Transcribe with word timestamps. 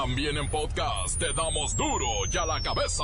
También 0.00 0.36
en 0.36 0.48
podcast 0.48 1.18
te 1.18 1.32
damos 1.32 1.76
duro 1.76 2.06
y 2.32 2.36
a 2.36 2.46
la 2.46 2.62
cabeza. 2.62 3.02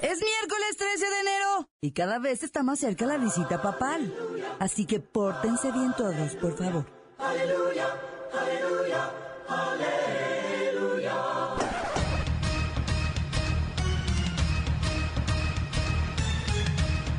Es 0.00 0.18
miércoles 0.22 0.76
13 0.78 1.04
de 1.04 1.20
enero 1.20 1.68
y 1.82 1.92
cada 1.92 2.18
vez 2.18 2.42
está 2.42 2.62
más 2.62 2.78
cerca 2.78 3.04
la 3.04 3.18
visita 3.18 3.60
papal. 3.60 4.10
Así 4.58 4.86
que 4.86 5.00
pórtense 5.00 5.70
bien 5.70 5.92
todos, 5.98 6.34
por 6.36 6.56
favor. 6.56 6.86
Aleluya, 7.18 7.88
aleluya, 8.32 9.10
aleluya. 9.48 11.14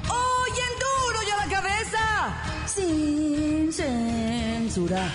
¡Oyen 0.09 0.73
duro 0.80 1.20
y 1.27 1.30
a 1.30 1.46
la 1.46 1.62
cabeza! 1.62 2.43
Sin 2.66 3.71
censura. 3.71 5.12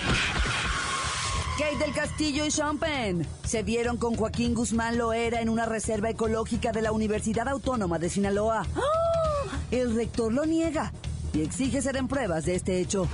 Kate 1.61 1.77
del 1.77 1.93
Castillo 1.93 2.43
y 2.43 2.49
Champagne 2.49 3.23
se 3.45 3.61
vieron 3.61 3.97
con 3.97 4.15
Joaquín 4.15 4.55
Guzmán 4.55 4.97
Loera 4.97 5.41
en 5.41 5.49
una 5.49 5.67
reserva 5.67 6.09
ecológica 6.09 6.71
de 6.71 6.81
la 6.81 6.91
Universidad 6.91 7.47
Autónoma 7.47 7.99
de 7.99 8.09
Sinaloa. 8.09 8.65
¡Ah! 8.75 9.59
El 9.69 9.95
rector 9.95 10.33
lo 10.33 10.43
niega 10.45 10.91
y 11.33 11.43
exige 11.43 11.83
ser 11.83 11.97
en 11.97 12.07
pruebas 12.07 12.45
de 12.45 12.55
este 12.55 12.79
hecho. 12.79 13.07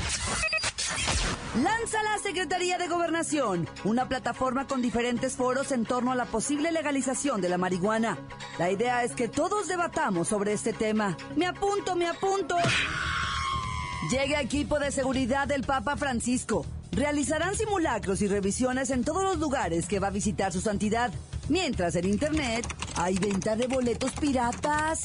Lanza 1.62 2.02
la 2.04 2.20
Secretaría 2.24 2.78
de 2.78 2.88
Gobernación 2.88 3.68
una 3.84 4.08
plataforma 4.08 4.66
con 4.66 4.82
diferentes 4.82 5.34
foros 5.36 5.74
en 5.74 5.84
torno 5.84 6.14
a 6.14 6.16
la 6.16 6.26
posible 6.26 6.72
legalización 6.72 7.42
de 7.42 7.50
la 7.50 7.58
marihuana. 7.58 8.18
La 8.60 8.72
idea 8.72 9.04
es 9.04 9.12
que 9.12 9.28
todos 9.28 9.68
debatamos 9.68 10.30
sobre 10.30 10.54
este 10.54 10.72
tema. 10.72 11.18
Me 11.36 11.48
apunto, 11.48 11.98
me 11.98 12.08
apunto. 12.08 12.56
Llega 14.10 14.40
equipo 14.40 14.80
de 14.80 14.92
seguridad 14.92 15.50
del 15.50 15.66
Papa 15.66 15.98
Francisco 15.98 16.66
realizarán 16.92 17.56
simulacros 17.56 18.22
y 18.22 18.28
revisiones 18.28 18.90
en 18.90 19.04
todos 19.04 19.24
los 19.24 19.38
lugares 19.38 19.88
que 19.88 20.00
va 20.00 20.08
a 20.08 20.12
visitar 20.12 20.52
su 20.52 20.62
santidad, 20.62 21.12
mientras 21.50 21.96
en 21.96 22.08
Internet 22.08 22.66
hay 22.96 23.16
venta 23.16 23.56
de 23.56 23.68
boletos 23.68 24.12
piratas. 24.12 25.04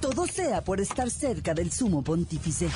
Todo 0.00 0.26
sea 0.26 0.62
por 0.62 0.80
estar 0.80 1.10
cerca 1.10 1.54
del 1.54 1.70
sumo 1.72 2.02
pontífice. 2.02 2.68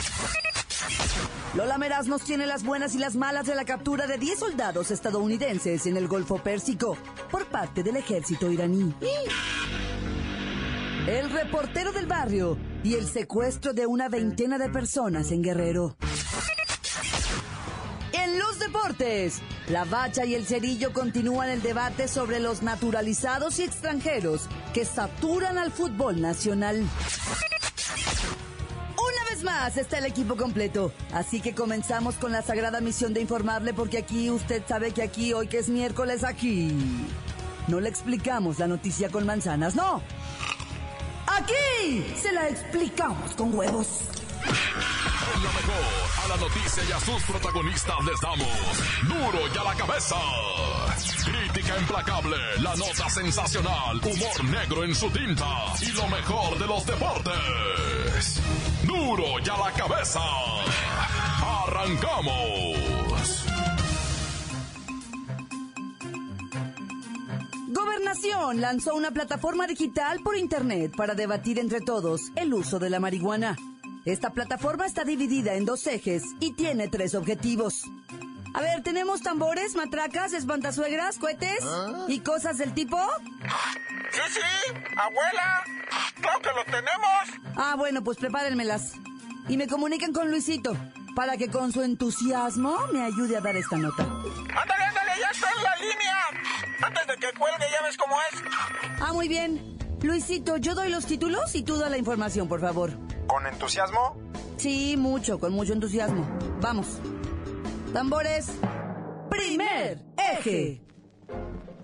Lola 1.54 1.78
Meraz 1.78 2.08
nos 2.08 2.22
tiene 2.22 2.46
las 2.46 2.64
buenas 2.64 2.94
y 2.94 2.98
las 2.98 3.14
malas 3.14 3.46
de 3.46 3.54
la 3.54 3.64
captura 3.64 4.06
de 4.06 4.18
10 4.18 4.38
soldados 4.38 4.90
estadounidenses 4.90 5.86
en 5.86 5.96
el 5.96 6.08
Golfo 6.08 6.38
Pérsico 6.38 6.96
por 7.30 7.46
parte 7.46 7.82
del 7.82 7.96
ejército 7.96 8.50
iraní. 8.50 8.92
El 11.06 11.30
reportero 11.30 11.92
del 11.92 12.06
barrio 12.06 12.58
y 12.82 12.94
el 12.94 13.06
secuestro 13.06 13.72
de 13.72 13.86
una 13.86 14.08
veintena 14.08 14.58
de 14.58 14.68
personas 14.70 15.30
en 15.30 15.42
Guerrero 15.42 15.96
deportes. 18.58 19.40
La 19.68 19.84
Bacha 19.84 20.24
y 20.24 20.34
el 20.34 20.46
Cerillo 20.46 20.92
continúan 20.92 21.50
el 21.50 21.62
debate 21.62 22.08
sobre 22.08 22.40
los 22.40 22.62
naturalizados 22.62 23.58
y 23.58 23.62
extranjeros 23.62 24.48
que 24.72 24.84
saturan 24.84 25.58
al 25.58 25.70
fútbol 25.70 26.20
nacional. 26.20 26.76
Una 28.96 29.30
vez 29.30 29.44
más 29.44 29.76
está 29.76 29.98
el 29.98 30.06
equipo 30.06 30.36
completo, 30.36 30.92
así 31.12 31.40
que 31.40 31.54
comenzamos 31.54 32.16
con 32.16 32.32
la 32.32 32.42
sagrada 32.42 32.80
misión 32.80 33.14
de 33.14 33.20
informarle 33.20 33.74
porque 33.74 33.98
aquí 33.98 34.30
usted 34.30 34.62
sabe 34.66 34.92
que 34.92 35.02
aquí 35.02 35.32
hoy 35.32 35.46
que 35.48 35.58
es 35.58 35.68
miércoles 35.68 36.24
aquí 36.24 36.72
no 37.68 37.80
le 37.80 37.88
explicamos 37.88 38.58
la 38.58 38.66
noticia 38.66 39.08
con 39.08 39.26
manzanas, 39.26 39.74
no. 39.74 40.02
Aquí 41.26 42.04
se 42.20 42.32
la 42.32 42.48
explicamos 42.48 43.32
con 43.34 43.54
huevos. 43.54 44.00
En 45.32 45.42
la 45.42 45.52
mejor, 45.52 46.24
a 46.24 46.28
la 46.28 46.36
noticia 46.36 46.82
y 46.88 46.92
a 46.92 47.00
sus 47.00 47.22
protagonistas 47.22 48.04
les 48.04 48.20
damos 48.20 48.48
duro 49.02 49.48
y 49.52 49.58
a 49.58 49.64
la 49.64 49.74
cabeza. 49.74 50.16
Crítica 51.24 51.78
implacable, 51.78 52.36
la 52.60 52.76
nota 52.76 53.08
sensacional, 53.08 53.96
humor 53.96 54.44
negro 54.44 54.84
en 54.84 54.94
su 54.94 55.10
tinta 55.10 55.46
y 55.80 55.92
lo 55.92 56.06
mejor 56.08 56.58
de 56.58 56.66
los 56.66 56.86
deportes. 56.86 58.40
Duro 58.84 59.24
y 59.44 59.48
a 59.48 59.56
la 59.56 59.72
cabeza. 59.72 60.20
Arrancamos. 61.66 63.44
Gobernación 67.68 68.60
lanzó 68.60 68.94
una 68.94 69.10
plataforma 69.10 69.66
digital 69.66 70.20
por 70.22 70.36
Internet 70.36 70.92
para 70.96 71.14
debatir 71.14 71.58
entre 71.58 71.80
todos 71.80 72.30
el 72.36 72.52
uso 72.54 72.78
de 72.78 72.90
la 72.90 73.00
marihuana. 73.00 73.56
Esta 74.04 74.30
plataforma 74.30 74.84
está 74.84 75.04
dividida 75.04 75.54
en 75.54 75.64
dos 75.64 75.86
ejes 75.86 76.24
y 76.38 76.52
tiene 76.52 76.88
tres 76.88 77.14
objetivos. 77.14 77.84
A 78.52 78.60
ver, 78.60 78.82
¿tenemos 78.82 79.22
tambores, 79.22 79.74
matracas, 79.74 80.32
espantasuegras, 80.32 81.18
cohetes 81.18 81.64
¿Ah? 81.64 82.04
y 82.06 82.20
cosas 82.20 82.58
del 82.58 82.74
tipo? 82.74 82.98
Sí, 84.12 84.20
sí, 84.30 84.40
abuela. 84.96 85.64
Claro 86.20 86.38
que 86.40 86.48
lo 86.48 86.64
tenemos. 86.66 87.56
Ah, 87.56 87.74
bueno, 87.76 88.04
pues 88.04 88.18
prepárenmelas. 88.18 88.92
Y 89.48 89.56
me 89.56 89.66
comuniquen 89.66 90.12
con 90.12 90.30
Luisito 90.30 90.76
para 91.16 91.36
que 91.36 91.48
con 91.48 91.72
su 91.72 91.82
entusiasmo 91.82 92.78
me 92.92 93.02
ayude 93.02 93.36
a 93.36 93.40
dar 93.40 93.56
esta 93.56 93.76
nota. 93.76 94.02
Ándale, 94.02 94.84
ándale, 94.84 95.12
ya 95.20 95.30
está 95.30 95.48
en 95.56 95.62
la 95.62 95.76
línea. 95.76 96.16
Antes 96.82 97.06
de 97.06 97.16
que 97.16 97.38
cuelgue, 97.38 97.64
ya 97.72 97.86
ves 97.86 97.96
cómo 97.96 98.16
es. 98.30 98.42
Ah, 99.00 99.12
muy 99.12 99.28
bien. 99.28 99.78
Luisito, 100.02 100.58
yo 100.58 100.74
doy 100.74 100.90
los 100.90 101.06
títulos 101.06 101.54
y 101.54 101.62
tú 101.62 101.76
da 101.78 101.88
la 101.88 101.96
información, 101.96 102.46
por 102.48 102.60
favor. 102.60 102.92
¿Con 103.34 103.48
entusiasmo? 103.48 104.16
Sí, 104.58 104.96
mucho, 104.96 105.40
con 105.40 105.52
mucho 105.52 105.72
entusiasmo. 105.72 106.24
Vamos. 106.60 107.00
Tambores. 107.92 108.46
Primer 109.28 109.98
eje. 110.16 110.80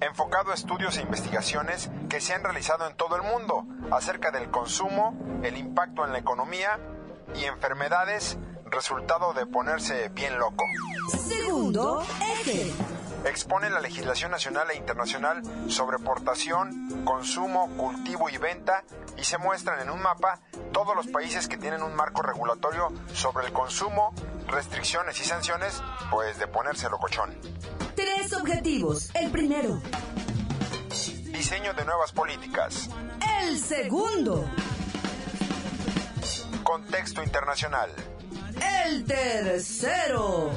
Enfocado 0.00 0.52
a 0.52 0.54
estudios 0.54 0.96
e 0.96 1.02
investigaciones 1.02 1.90
que 2.08 2.20
se 2.20 2.34
han 2.34 2.44
realizado 2.44 2.86
en 2.88 2.96
todo 2.96 3.16
el 3.16 3.22
mundo 3.22 3.66
acerca 3.90 4.30
del 4.30 4.48
consumo, 4.52 5.18
el 5.42 5.56
impacto 5.56 6.04
en 6.04 6.12
la 6.12 6.20
economía 6.20 6.78
y 7.34 7.42
enfermedades 7.46 8.38
resultado 8.66 9.32
de 9.32 9.44
ponerse 9.46 10.08
bien 10.10 10.38
loco. 10.38 10.62
Segundo 11.18 12.00
eje 12.44 12.72
expone 13.24 13.70
la 13.70 13.80
legislación 13.80 14.30
nacional 14.30 14.70
e 14.70 14.76
internacional 14.76 15.42
sobre 15.68 15.98
portación, 15.98 17.04
consumo, 17.04 17.68
cultivo 17.76 18.28
y 18.28 18.38
venta 18.38 18.84
y 19.16 19.24
se 19.24 19.38
muestran 19.38 19.80
en 19.80 19.90
un 19.90 20.00
mapa 20.00 20.40
todos 20.72 20.94
los 20.96 21.06
países 21.08 21.48
que 21.48 21.56
tienen 21.56 21.82
un 21.82 21.94
marco 21.94 22.22
regulatorio 22.22 22.92
sobre 23.12 23.46
el 23.46 23.52
consumo, 23.52 24.14
restricciones 24.46 25.20
y 25.20 25.24
sanciones, 25.24 25.82
pues 26.10 26.38
de 26.38 26.46
ponerse 26.46 26.88
locochón. 26.88 27.36
Tres 27.94 28.32
objetivos. 28.32 29.10
El 29.14 29.30
primero. 29.30 29.80
Diseño 31.26 31.72
de 31.74 31.84
nuevas 31.84 32.12
políticas. 32.12 32.88
El 33.42 33.58
segundo. 33.58 34.48
Contexto 36.62 37.22
internacional. 37.22 37.90
El 38.84 39.04
tercero. 39.04 40.52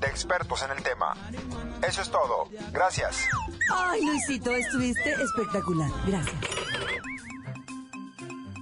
De 0.00 0.06
expertos 0.06 0.62
en 0.62 0.76
el 0.76 0.82
tema. 0.82 1.14
Eso 1.86 2.02
es 2.02 2.10
todo. 2.10 2.48
Gracias. 2.72 3.26
Ay, 3.70 4.04
Luisito, 4.04 4.50
estuviste 4.50 5.12
espectacular. 5.12 5.90
Gracias. 6.06 6.36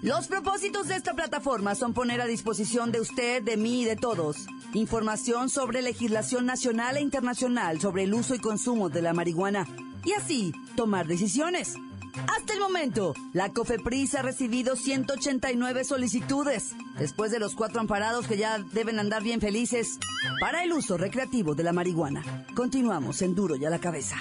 Los 0.03 0.28
propósitos 0.28 0.88
de 0.88 0.97
esta 0.97 1.14
plataforma 1.14 1.75
son 1.75 1.92
poner 1.92 2.20
a 2.20 2.26
disposición 2.26 2.92
de 2.92 3.00
usted, 3.00 3.42
de 3.42 3.56
mí 3.56 3.82
y 3.82 3.84
de 3.84 3.97
todos 3.97 4.47
información 4.75 5.48
sobre 5.48 5.82
legislación 5.82 6.47
nacional 6.47 6.97
e 6.97 7.00
internacional 7.00 7.81
sobre 7.81 8.04
el 8.04 8.14
uso 8.14 8.34
y 8.34 8.38
consumo 8.38 8.88
de 8.88 9.03
la 9.03 9.12
marihuana 9.12 9.66
y 10.04 10.12
así 10.12 10.53
tomar 10.76 11.06
decisiones. 11.06 11.76
Hasta 12.16 12.54
el 12.54 12.60
momento, 12.60 13.15
la 13.32 13.53
COFEPRIS 13.53 14.15
ha 14.15 14.22
recibido 14.22 14.77
189 14.77 15.84
solicitudes, 15.84 16.75
después 16.99 17.31
de 17.31 17.38
los 17.38 17.54
cuatro 17.54 17.81
amparados 17.81 18.27
que 18.27 18.38
ya 18.38 18.58
deben 18.58 18.99
andar 18.99 19.23
bien 19.23 19.41
felices, 19.41 19.99
para 20.41 20.64
el 20.64 20.73
uso 20.73 20.96
recreativo 20.96 21.55
de 21.55 21.64
la 21.64 21.73
marihuana. 21.73 22.46
Continuamos 22.55 23.20
en 23.23 23.35
Duro 23.35 23.56
y 23.56 23.64
a 23.64 23.70
la 23.70 23.79
cabeza. 23.79 24.17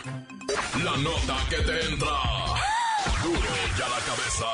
La 0.84 0.98
nota 0.98 1.38
que 1.50 1.58
te 1.58 1.86
entra. 1.86 2.10
Duro 3.24 3.40
y 3.78 3.82
a 3.82 3.90
la 3.90 4.00
cabeza. 4.06 4.46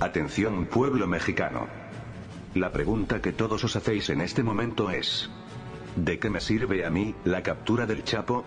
Atención 0.00 0.66
pueblo 0.66 1.06
mexicano. 1.06 1.68
La 2.54 2.72
pregunta 2.72 3.20
que 3.20 3.32
todos 3.32 3.64
os 3.64 3.76
hacéis 3.76 4.10
en 4.10 4.20
este 4.20 4.42
momento 4.42 4.90
es, 4.90 5.30
¿De 5.96 6.18
qué 6.18 6.30
me 6.30 6.40
sirve 6.40 6.84
a 6.84 6.90
mí 6.90 7.14
la 7.24 7.42
captura 7.42 7.86
del 7.86 8.04
Chapo? 8.04 8.44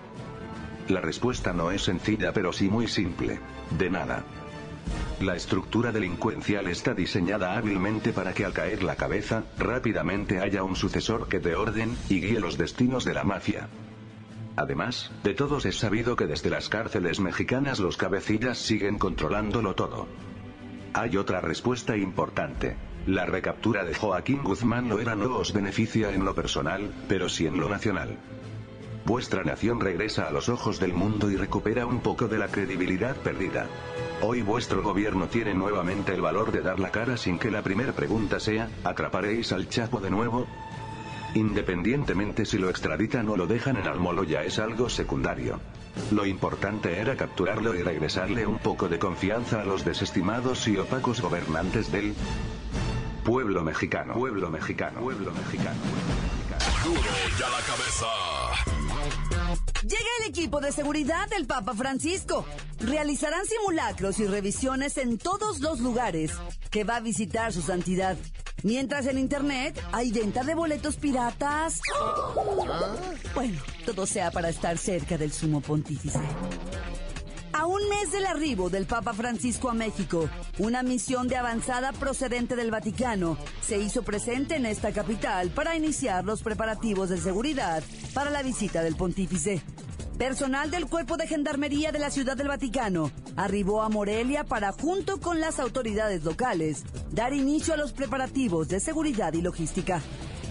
La 0.87 1.01
respuesta 1.01 1.53
no 1.53 1.71
es 1.71 1.83
sencilla 1.83 2.33
pero 2.33 2.53
sí 2.53 2.69
muy 2.69 2.87
simple. 2.87 3.39
De 3.77 3.89
nada. 3.89 4.23
La 5.21 5.35
estructura 5.35 5.91
delincuencial 5.91 6.67
está 6.67 6.93
diseñada 6.93 7.57
hábilmente 7.57 8.11
para 8.11 8.33
que 8.33 8.43
al 8.43 8.53
caer 8.53 8.83
la 8.83 8.95
cabeza, 8.95 9.43
rápidamente 9.57 10.39
haya 10.41 10.63
un 10.63 10.75
sucesor 10.75 11.27
que 11.27 11.39
dé 11.39 11.55
orden 11.55 11.95
y 12.09 12.19
guíe 12.19 12.39
los 12.39 12.57
destinos 12.57 13.05
de 13.05 13.13
la 13.13 13.23
mafia. 13.23 13.69
Además, 14.55 15.11
de 15.23 15.33
todos 15.33 15.65
es 15.65 15.77
sabido 15.77 16.15
que 16.15 16.27
desde 16.27 16.49
las 16.49 16.69
cárceles 16.69 17.19
mexicanas 17.19 17.79
los 17.79 17.97
cabecillas 17.97 18.57
siguen 18.57 18.99
controlándolo 18.99 19.73
todo. 19.75 20.07
Hay 20.93 21.17
otra 21.17 21.41
respuesta 21.41 21.97
importante. 21.97 22.75
La 23.05 23.25
recaptura 23.25 23.83
de 23.83 23.93
Joaquín 23.93 24.43
Guzmán 24.43 24.87
Loera 24.87 25.13
no 25.13 25.35
os 25.35 25.51
beneficia 25.51 26.11
en 26.11 26.23
lo 26.23 26.33
personal, 26.33 26.89
pero 27.09 27.27
sí 27.27 27.45
en 27.45 27.59
lo 27.59 27.67
nacional. 27.67 28.17
Vuestra 29.05 29.43
nación 29.43 29.81
regresa 29.81 30.29
a 30.29 30.31
los 30.31 30.47
ojos 30.47 30.79
del 30.79 30.93
mundo 30.93 31.29
y 31.29 31.35
recupera 31.35 31.85
un 31.85 31.99
poco 31.99 32.29
de 32.29 32.37
la 32.37 32.47
credibilidad 32.47 33.17
perdida. 33.17 33.67
Hoy 34.21 34.41
vuestro 34.41 34.81
gobierno 34.81 35.27
tiene 35.27 35.53
nuevamente 35.53 36.13
el 36.13 36.21
valor 36.21 36.53
de 36.53 36.61
dar 36.61 36.79
la 36.79 36.91
cara 36.91 37.17
sin 37.17 37.37
que 37.37 37.51
la 37.51 37.61
primera 37.61 37.91
pregunta 37.91 38.39
sea, 38.39 38.69
¿atraparéis 38.85 39.51
al 39.51 39.67
Chapo 39.67 39.99
de 39.99 40.09
nuevo? 40.09 40.47
Independientemente 41.33 42.45
si 42.45 42.57
lo 42.57 42.69
extraditan 42.69 43.27
o 43.27 43.35
lo 43.35 43.47
dejan 43.47 43.75
en 43.75 43.87
Almoloya 43.87 44.45
es 44.45 44.59
algo 44.59 44.87
secundario. 44.87 45.59
Lo 46.11 46.25
importante 46.25 46.99
era 46.99 47.17
capturarlo 47.17 47.75
y 47.75 47.83
regresarle 47.83 48.47
un 48.47 48.59
poco 48.59 48.87
de 48.87 48.99
confianza 48.99 49.61
a 49.61 49.65
los 49.65 49.83
desestimados 49.83 50.67
y 50.69 50.77
opacos 50.77 51.21
gobernantes 51.21 51.91
del 51.91 52.15
pueblo 53.23 53.63
mexicano. 53.63 54.13
Pueblo 54.13 54.49
mexicano. 54.49 54.99
Pueblo 54.99 55.31
mexicano. 55.31 55.79
Duro 56.83 57.01
ya 57.39 57.49
la 57.49 57.59
cabeza. 57.61 58.05
Llega 59.83 60.09
el 60.21 60.29
equipo 60.29 60.61
de 60.61 60.71
seguridad 60.71 61.27
del 61.29 61.45
Papa 61.45 61.73
Francisco. 61.73 62.45
Realizarán 62.79 63.45
simulacros 63.45 64.19
y 64.19 64.27
revisiones 64.27 64.97
en 64.97 65.17
todos 65.17 65.59
los 65.59 65.79
lugares 65.79 66.31
que 66.69 66.83
va 66.83 66.97
a 66.97 66.99
visitar 66.99 67.51
su 67.53 67.61
santidad. 67.61 68.17
Mientras 68.63 69.07
en 69.07 69.17
internet 69.17 69.81
hay 69.91 70.11
venta 70.11 70.43
de 70.43 70.55
boletos 70.55 70.95
piratas. 70.95 71.81
Bueno, 73.35 73.59
todo 73.85 74.05
sea 74.05 74.31
para 74.31 74.49
estar 74.49 74.77
cerca 74.77 75.17
del 75.17 75.33
sumo 75.33 75.59
pontífice. 75.59 76.19
A 77.63 77.65
un 77.65 77.87
mes 77.87 78.11
del 78.11 78.25
arribo 78.25 78.69
del 78.69 78.85
Papa 78.85 79.13
Francisco 79.13 79.69
a 79.69 79.73
México, 79.73 80.29
una 80.57 80.83
misión 80.83 81.29
de 81.29 81.37
avanzada 81.37 81.93
procedente 81.93 82.57
del 82.57 82.71
Vaticano 82.71 83.37
se 83.61 83.79
hizo 83.79 84.03
presente 84.03 84.57
en 84.57 84.65
esta 84.65 84.91
capital 84.91 85.49
para 85.49 85.73
iniciar 85.73 86.25
los 86.25 86.43
preparativos 86.43 87.07
de 87.07 87.17
seguridad 87.17 87.81
para 88.13 88.31
la 88.31 88.43
visita 88.43 88.83
del 88.83 88.97
pontífice. 88.97 89.63
Personal 90.17 90.71
del 90.71 90.87
Cuerpo 90.87 91.15
de 91.15 91.25
Gendarmería 91.25 91.93
de 91.93 91.99
la 91.99 92.11
Ciudad 92.11 92.35
del 92.35 92.49
Vaticano 92.49 93.11
arribó 93.37 93.81
a 93.81 93.87
Morelia 93.87 94.43
para, 94.43 94.73
junto 94.73 95.21
con 95.21 95.39
las 95.39 95.57
autoridades 95.57 96.25
locales, 96.25 96.83
dar 97.11 97.31
inicio 97.31 97.75
a 97.75 97.77
los 97.77 97.93
preparativos 97.93 98.67
de 98.67 98.81
seguridad 98.81 99.31
y 99.35 99.41
logística. 99.41 100.01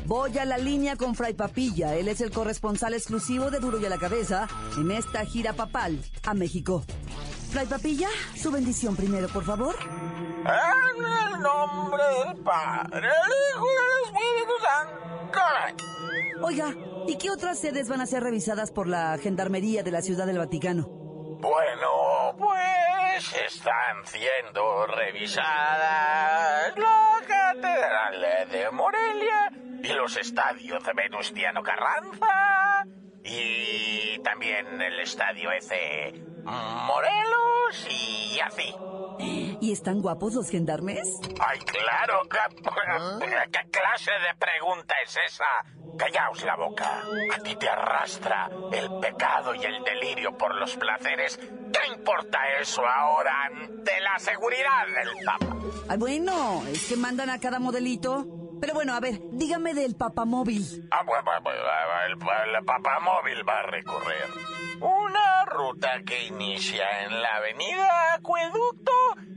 Voy 0.06 0.36
a 0.38 0.44
la 0.44 0.58
línea 0.58 0.96
con 0.96 1.14
Fray 1.14 1.34
Papilla. 1.34 1.94
Él 1.94 2.08
es 2.08 2.20
el 2.22 2.30
corresponsal 2.30 2.94
exclusivo 2.94 3.50
de 3.50 3.60
Duro 3.60 3.78
y 3.78 3.84
a 3.84 3.90
la 3.90 3.98
Cabeza 3.98 4.48
en 4.76 4.90
esta 4.90 5.24
gira 5.26 5.52
papal 5.52 6.02
a 6.24 6.34
México. 6.34 6.84
Fray 7.52 7.66
Papilla, 7.66 8.08
su 8.34 8.50
bendición 8.50 8.96
primero, 8.96 9.28
por 9.28 9.44
favor. 9.44 9.76
En 9.78 11.04
el 11.04 11.38
nombre 11.38 12.02
del 12.24 12.42
Padre, 12.42 13.00
del 13.00 13.32
Hijo 13.50 13.66
y 13.66 13.74
del 13.76 14.04
Espíritu 14.06 14.52
Santo. 14.62 16.46
Oiga, 16.46 16.74
¿y 17.06 17.18
qué 17.18 17.30
otras 17.30 17.58
sedes 17.58 17.90
van 17.90 18.00
a 18.00 18.06
ser 18.06 18.22
revisadas 18.22 18.70
por 18.70 18.88
la 18.88 19.18
Gendarmería 19.18 19.82
de 19.82 19.90
la 19.90 20.00
Ciudad 20.00 20.24
del 20.24 20.38
Vaticano? 20.38 20.88
Bueno, 20.88 22.34
pues 22.38 23.34
están 23.46 24.06
siendo 24.06 24.86
revisadas 24.86 26.74
la 26.78 27.20
Catedral 27.26 28.48
de 28.50 28.70
Morelia 28.70 29.52
y 29.82 29.92
los 29.92 30.16
estadios 30.16 30.82
de 30.84 30.92
Venustiano 30.94 31.62
Carranza 31.62 32.86
y 33.24 34.18
también 34.22 34.80
el 34.80 35.00
estadio 35.00 35.50
ese 35.52 36.12
Morelos 36.44 37.86
y 37.88 38.40
así. 38.40 38.74
¿Y 39.60 39.72
están 39.72 40.00
guapos 40.00 40.34
los 40.34 40.50
gendarmes? 40.50 41.20
Ay, 41.38 41.58
claro. 41.60 42.22
¿Qué 42.28 43.70
clase 43.70 44.10
de 44.10 44.34
pregunta 44.38 44.94
es 45.04 45.16
esa? 45.26 45.44
Callaos 45.96 46.42
la 46.44 46.56
boca. 46.56 47.02
A 47.32 47.38
ti 47.42 47.54
te 47.54 47.68
arrastra 47.68 48.50
el 48.72 48.90
pecado 49.00 49.54
y 49.54 49.64
el 49.64 49.84
delirio 49.84 50.36
por 50.36 50.54
los 50.56 50.76
placeres. 50.76 51.36
¿Qué 51.36 51.94
importa 51.94 52.38
eso 52.60 52.82
ahora 52.84 53.44
ante 53.44 54.00
la 54.00 54.18
seguridad 54.18 54.86
del 54.86 55.24
Papa? 55.24 55.56
Ah, 55.88 55.96
bueno, 55.96 56.64
es 56.66 56.88
que 56.88 56.96
mandan 56.96 57.30
a 57.30 57.38
cada 57.38 57.60
modelito. 57.60 58.26
Pero 58.62 58.74
bueno, 58.74 58.94
a 58.94 59.00
ver, 59.00 59.18
dígame 59.32 59.74
del 59.74 59.96
papamóvil. 59.96 60.86
Ah, 60.92 61.02
bueno, 61.04 61.24
bueno, 61.42 61.58
el, 62.06 62.12
el 62.12 62.64
papamóvil 62.64 63.42
va 63.46 63.58
a 63.58 63.62
recorrer 63.62 64.28
una 64.80 65.44
ruta 65.46 66.00
que 66.06 66.26
inicia 66.26 67.02
en 67.02 67.20
la 67.20 67.38
avenida 67.38 68.14
Acueducto, 68.14 68.92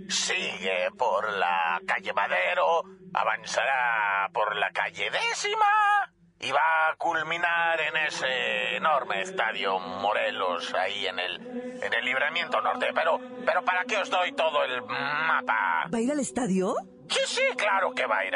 sigue 0.07 0.91
por 0.95 1.33
la 1.33 1.81
calle 1.87 2.13
Madero, 2.13 2.83
avanzará 3.15 4.29
por 4.31 4.55
la 4.57 4.69
calle 4.69 5.09
Décima 5.09 6.11
y 6.39 6.51
va 6.51 6.89
a 6.91 6.95
culminar 6.95 7.81
en 7.81 7.97
ese 8.05 8.75
enorme 8.75 9.21
estadio 9.21 9.79
Morelos 9.79 10.71
ahí 10.75 11.07
en 11.07 11.17
el 11.17 11.79
en 11.81 11.93
el 11.93 12.05
libramiento 12.05 12.61
norte. 12.61 12.89
Pero, 12.93 13.19
pero 13.43 13.65
¿para 13.65 13.85
qué 13.85 13.97
os 13.97 14.09
doy 14.11 14.33
todo 14.33 14.63
el 14.63 14.83
mapa? 14.83 15.89
¿Va 15.91 15.97
a 15.97 16.01
ir 16.01 16.11
al 16.11 16.19
estadio? 16.19 16.75
Sí, 17.09 17.19
sí, 17.27 17.41
claro 17.57 17.91
que 17.91 18.05
va 18.05 18.19
a 18.19 18.25
ir. 18.25 18.33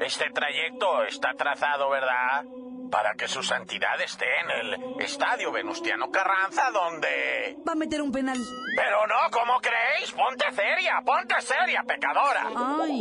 Este 0.00 0.30
trayecto 0.30 1.04
está 1.04 1.34
trazado, 1.34 1.88
¿verdad? 1.90 2.44
Para 2.90 3.14
que 3.14 3.28
su 3.28 3.42
santidad 3.42 4.00
esté 4.00 4.26
en 4.40 4.50
el 4.50 5.00
estadio 5.00 5.52
Venustiano 5.52 6.10
Carranza, 6.10 6.70
donde... 6.70 7.56
Va 7.66 7.72
a 7.72 7.76
meter 7.76 8.02
un 8.02 8.10
penal. 8.12 8.38
Pero 8.76 9.06
no, 9.06 9.30
¿cómo 9.30 9.60
creéis? 9.60 10.10
Ponte 10.12 10.50
seria, 10.52 11.00
ponte 11.04 11.40
seria, 11.40 11.82
pecadora. 11.84 12.48
Ay. 12.56 13.00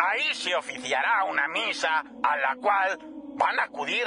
Ahí 0.00 0.34
se 0.34 0.54
oficiará 0.54 1.24
una 1.24 1.46
misa 1.48 2.02
a 2.22 2.36
la 2.36 2.56
cual 2.56 2.98
van 3.36 3.60
a 3.60 3.64
acudir 3.64 4.04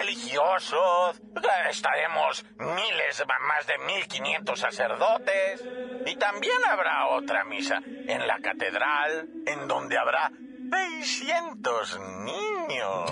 religiosos, 0.00 1.20
estaremos 1.70 2.44
miles, 2.58 3.24
más 3.40 3.66
de 3.66 3.78
1500 3.78 4.58
sacerdotes, 4.58 5.64
y 6.06 6.16
también 6.16 6.56
habrá 6.68 7.08
otra 7.08 7.44
misa 7.44 7.80
en 7.84 8.26
la 8.26 8.38
catedral, 8.40 9.28
en 9.46 9.68
donde 9.68 9.98
habrá 9.98 10.30
600 10.70 12.00
niños. 12.20 13.10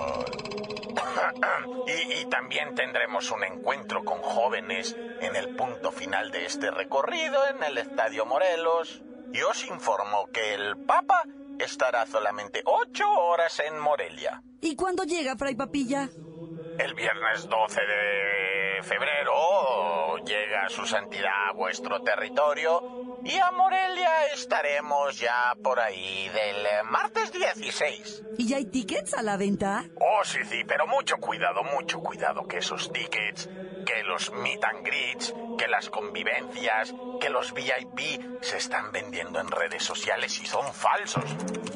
y, 1.87 2.21
y 2.21 2.25
también 2.27 2.75
tendremos 2.75 3.31
un 3.31 3.45
encuentro 3.45 4.05
con 4.05 4.21
jóvenes 4.23 4.97
en 5.21 5.37
el 5.37 5.55
punto 5.57 5.93
final 5.93 6.31
de 6.31 6.47
este 6.47 6.71
recorrido, 6.71 7.47
en 7.49 7.63
el 7.63 7.79
Estadio 7.79 8.27
Morelos. 8.27 9.03
Y 9.33 9.41
os 9.43 9.67
informo 9.67 10.27
que 10.33 10.55
el 10.55 10.77
Papa 10.85 11.25
estará 11.59 12.07
solamente 12.07 12.63
ocho 12.65 13.11
horas 13.11 13.61
en 13.61 13.79
Morelia. 13.79 14.43
¿Y 14.61 14.77
cuándo 14.77 15.05
llega, 15.05 15.37
Fray 15.37 15.55
Papilla? 15.55 16.09
El 16.79 16.95
viernes 16.95 17.49
12 17.49 17.81
de 17.81 18.52
febrero 18.83 20.17
llega 20.25 20.69
su 20.69 20.87
santidad 20.87 21.49
a 21.49 21.53
vuestro 21.53 22.03
territorio 22.03 22.83
y 23.25 23.39
a 23.39 23.51
Morelia 23.53 24.27
estaremos 24.33 25.19
ya 25.19 25.55
por 25.63 25.79
ahí 25.79 26.29
del 26.29 26.67
martes 26.85 27.33
16. 27.33 28.25
¿Y 28.39 28.49
ya 28.49 28.57
hay 28.57 28.67
tickets 28.67 29.15
a 29.15 29.23
la 29.23 29.37
venta? 29.37 29.85
Oh, 30.01 30.25
sí, 30.25 30.39
sí, 30.45 30.65
pero 30.67 30.87
mucho 30.87 31.17
cuidado, 31.19 31.63
mucho 31.63 32.01
cuidado 32.01 32.47
que 32.47 32.59
esos 32.59 32.93
tickets, 32.93 33.49
que 33.87 34.03
los 34.05 34.33
meet 34.33 34.65
and 34.65 34.85
greets, 34.85 35.35
que 35.59 35.69
las 35.69 35.89
convivencias, 35.89 36.95
que 37.21 37.31
los 37.31 37.53
VIP 37.53 38.43
se 38.43 38.57
están 38.57 38.91
vendiendo 38.91 39.41
en 39.41 39.51
redes 39.51 39.85
sociales 39.85 40.41
y 40.41 40.47
son 40.47 40.73
falsos. 40.73 41.25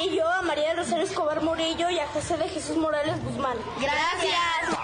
Y 0.00 0.14
yo 0.14 0.30
a 0.30 0.42
María 0.42 0.68
del 0.68 0.76
Rosario 0.76 1.02
Escobar 1.02 1.42
Murillo 1.42 1.90
y 1.90 1.98
a 1.98 2.06
José 2.06 2.36
de 2.36 2.48
Jesús 2.48 2.76
Morales 2.76 3.20
Guzmán. 3.24 3.56
Gracias. 3.80 4.83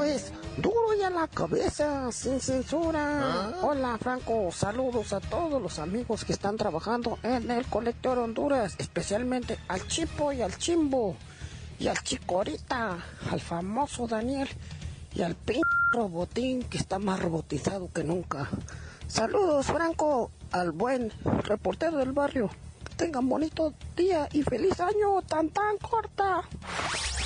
Esto 0.00 0.14
es 0.14 0.32
duro 0.56 0.94
y 0.98 1.02
a 1.02 1.10
la 1.10 1.28
cabeza, 1.28 2.10
sin 2.10 2.40
censura. 2.40 3.52
Hola 3.60 3.98
Franco, 4.00 4.50
saludos 4.50 5.12
a 5.12 5.20
todos 5.20 5.60
los 5.60 5.78
amigos 5.78 6.24
que 6.24 6.32
están 6.32 6.56
trabajando 6.56 7.18
en 7.22 7.50
el 7.50 7.66
colector 7.66 8.18
Honduras, 8.18 8.76
especialmente 8.78 9.58
al 9.68 9.86
Chipo 9.88 10.32
y 10.32 10.40
al 10.40 10.56
Chimbo, 10.56 11.16
y 11.78 11.88
al 11.88 11.98
Chicorita, 12.02 12.96
al 13.30 13.40
famoso 13.40 14.06
Daniel 14.06 14.48
y 15.14 15.20
al 15.20 15.34
p 15.34 15.60
robotín 15.92 16.62
que 16.62 16.78
está 16.78 16.98
más 16.98 17.20
robotizado 17.20 17.90
que 17.92 18.02
nunca. 18.02 18.48
Saludos 19.06 19.66
Franco, 19.66 20.30
al 20.50 20.72
buen 20.72 21.12
reportero 21.42 21.98
del 21.98 22.12
barrio. 22.12 22.48
Tengan 23.00 23.26
bonito 23.30 23.72
día 23.96 24.28
y 24.30 24.42
feliz 24.42 24.78
año 24.78 25.22
tan 25.26 25.48
tan 25.48 25.78
corta. 25.78 26.42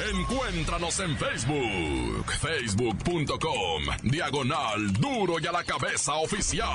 Encuéntranos 0.09 1.01
en 1.01 1.19
Facebook, 1.19 2.33
facebook.com, 2.41 3.83
diagonal 4.05 4.93
duro 4.93 5.41
y 5.41 5.47
a 5.49 5.51
la 5.51 5.65
cabeza 5.65 6.15
oficial. 6.15 6.71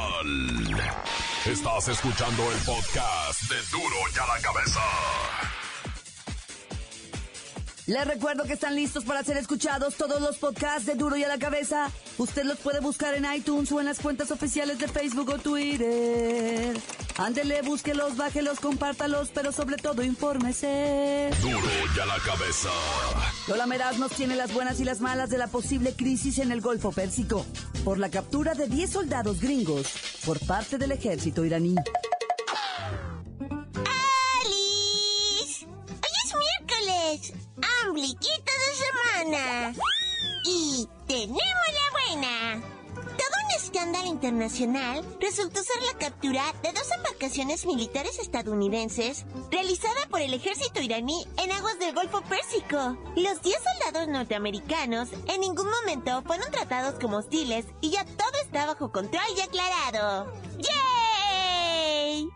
Estás 1.46 1.88
escuchando 1.88 2.44
el 2.52 2.58
podcast 2.66 3.42
de 3.44 3.56
duro 3.72 3.96
y 4.14 4.20
a 4.20 4.36
la 4.36 4.42
cabeza. 4.42 5.59
Les 7.90 8.06
recuerdo 8.06 8.44
que 8.44 8.54
están 8.54 8.76
listos 8.76 9.04
para 9.04 9.24
ser 9.24 9.38
escuchados 9.38 9.96
todos 9.96 10.22
los 10.22 10.38
podcasts 10.38 10.86
de 10.86 10.94
Duro 10.94 11.18
y 11.18 11.24
a 11.24 11.28
la 11.28 11.40
Cabeza. 11.40 11.90
Usted 12.20 12.44
los 12.44 12.60
puede 12.60 12.82
buscar 12.82 13.16
en 13.16 13.26
iTunes 13.34 13.72
o 13.72 13.80
en 13.80 13.88
las 13.88 13.98
cuentas 13.98 14.30
oficiales 14.30 14.78
de 14.78 14.88
Facebook 14.88 15.28
o 15.30 15.40
Twitter. 15.40 16.80
Ándele, 17.18 17.64
búsquelos, 17.64 18.16
bájelos, 18.16 18.60
compártalos, 18.60 19.32
pero 19.34 19.52
sobre 19.52 19.78
todo 19.78 20.04
infórmese. 20.04 21.32
Duro 21.42 21.58
y 21.58 22.00
a 22.00 22.06
la 22.06 22.20
cabeza. 22.20 22.70
Lola 23.48 23.66
Meraz 23.66 23.98
nos 23.98 24.12
tiene 24.12 24.36
las 24.36 24.54
buenas 24.54 24.80
y 24.80 24.84
las 24.84 25.02
malas 25.02 25.32
de 25.32 25.40
la 25.40 25.48
posible 25.48 25.94
crisis 25.94 26.38
en 26.38 26.52
el 26.52 26.62
Golfo 26.62 26.92
Pérsico 26.92 27.44
por 27.84 27.98
la 27.98 28.12
captura 28.12 28.54
de 28.54 28.68
10 28.68 28.88
soldados 28.88 29.42
gringos 29.42 29.88
por 30.28 30.40
parte 30.46 30.78
del 30.78 30.92
ejército 30.92 31.44
iraní. 31.44 31.74
Resultó 44.22 45.64
ser 45.64 45.82
la 45.84 45.98
captura 45.98 46.44
de 46.62 46.74
dos 46.74 46.92
embarcaciones 46.92 47.66
militares 47.66 48.20
estadounidenses 48.20 49.26
realizada 49.50 50.08
por 50.10 50.20
el 50.20 50.34
ejército 50.34 50.82
iraní 50.82 51.26
en 51.38 51.52
aguas 51.52 51.80
del 51.80 51.96
Golfo 51.96 52.22
Pérsico. 52.24 52.98
Los 53.16 53.42
10 53.42 53.58
soldados 53.64 54.10
norteamericanos 54.10 55.10
en 55.28 55.40
ningún 55.40 55.68
momento 55.70 56.22
fueron 56.24 56.52
tratados 56.52 56.96
como 57.00 57.18
hostiles 57.18 57.66
y 57.80 57.92
ya 57.92 58.04
todo 58.04 58.32
está 58.44 58.66
bajo 58.66 58.92
control 58.92 59.24
y 59.38 59.42
aclarado. 59.42 60.34
¡Yay! 60.58 62.30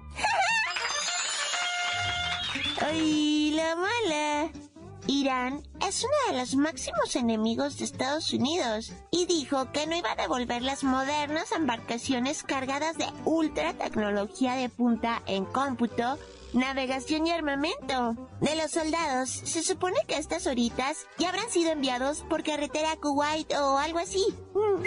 ¡Ay, 2.81 3.51
la 3.51 3.75
mala! 3.75 4.62
Irán 5.07 5.61
es 5.85 6.03
uno 6.03 6.13
de 6.31 6.39
los 6.39 6.55
máximos 6.55 7.15
enemigos 7.15 7.77
de 7.77 7.85
Estados 7.85 8.31
Unidos 8.33 8.93
y 9.11 9.25
dijo 9.25 9.71
que 9.71 9.85
no 9.85 9.95
iba 9.95 10.11
a 10.11 10.15
devolver 10.15 10.61
las 10.61 10.83
modernas 10.83 11.51
embarcaciones 11.51 12.43
cargadas 12.43 12.97
de 12.97 13.07
ultra 13.25 13.73
tecnología 13.73 14.53
de 14.53 14.69
punta 14.69 15.21
en 15.25 15.45
cómputo, 15.45 16.17
navegación 16.53 17.27
y 17.27 17.31
armamento. 17.31 18.15
De 18.39 18.55
los 18.55 18.71
soldados, 18.71 19.29
se 19.29 19.61
supone 19.61 19.97
que 20.07 20.17
estas 20.17 20.47
horitas 20.47 21.05
ya 21.17 21.29
habrán 21.29 21.49
sido 21.49 21.71
enviados 21.71 22.21
por 22.29 22.43
carretera 22.43 22.93
a 22.93 22.97
Kuwait 22.97 23.51
o 23.53 23.77
algo 23.77 23.99
así. 23.99 24.25
Mm. 24.53 24.83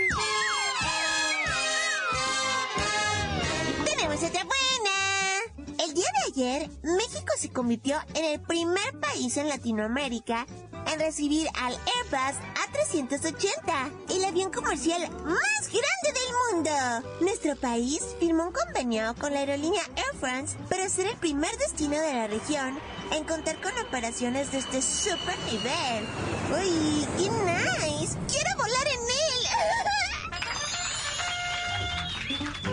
Tenemos 3.85 4.23
otra 4.23 4.45
ayer, 6.37 6.69
México 6.83 7.33
se 7.39 7.49
convirtió 7.51 7.97
en 8.15 8.25
el 8.27 8.41
primer 8.41 9.01
país 9.01 9.37
en 9.39 9.49
Latinoamérica 9.49 10.47
en 10.93 11.01
recibir 11.01 11.49
al 11.55 11.73
Airbus 11.73 12.39
A380, 13.01 14.15
el 14.15 14.25
avión 14.25 14.53
comercial 14.53 15.01
más 15.25 15.71
grande 15.71 16.13
del 16.13 16.55
mundo. 16.55 16.71
Nuestro 17.23 17.57
país 17.57 18.03
firmó 18.21 18.49
un 18.49 18.53
convenio 18.53 19.15
con 19.19 19.33
la 19.33 19.41
aerolínea 19.41 19.83
Air 19.97 20.15
France 20.21 20.57
para 20.69 20.89
ser 20.89 21.07
el 21.07 21.17
primer 21.17 21.57
destino 21.57 21.99
de 21.99 22.13
la 22.13 22.27
región 22.27 22.79
en 23.13 23.25
contar 23.25 23.59
con 23.61 23.73
operaciones 23.87 24.53
de 24.53 24.59
este 24.59 24.83
super 24.83 25.37
nivel. 25.51 26.05
¡Uy, 26.53 27.07
qué 27.17 27.31
nice! 27.31 28.17
¡Quiero 28.29 28.51
volar 28.59 28.87
en 28.89 29.01
él! 29.25 29.47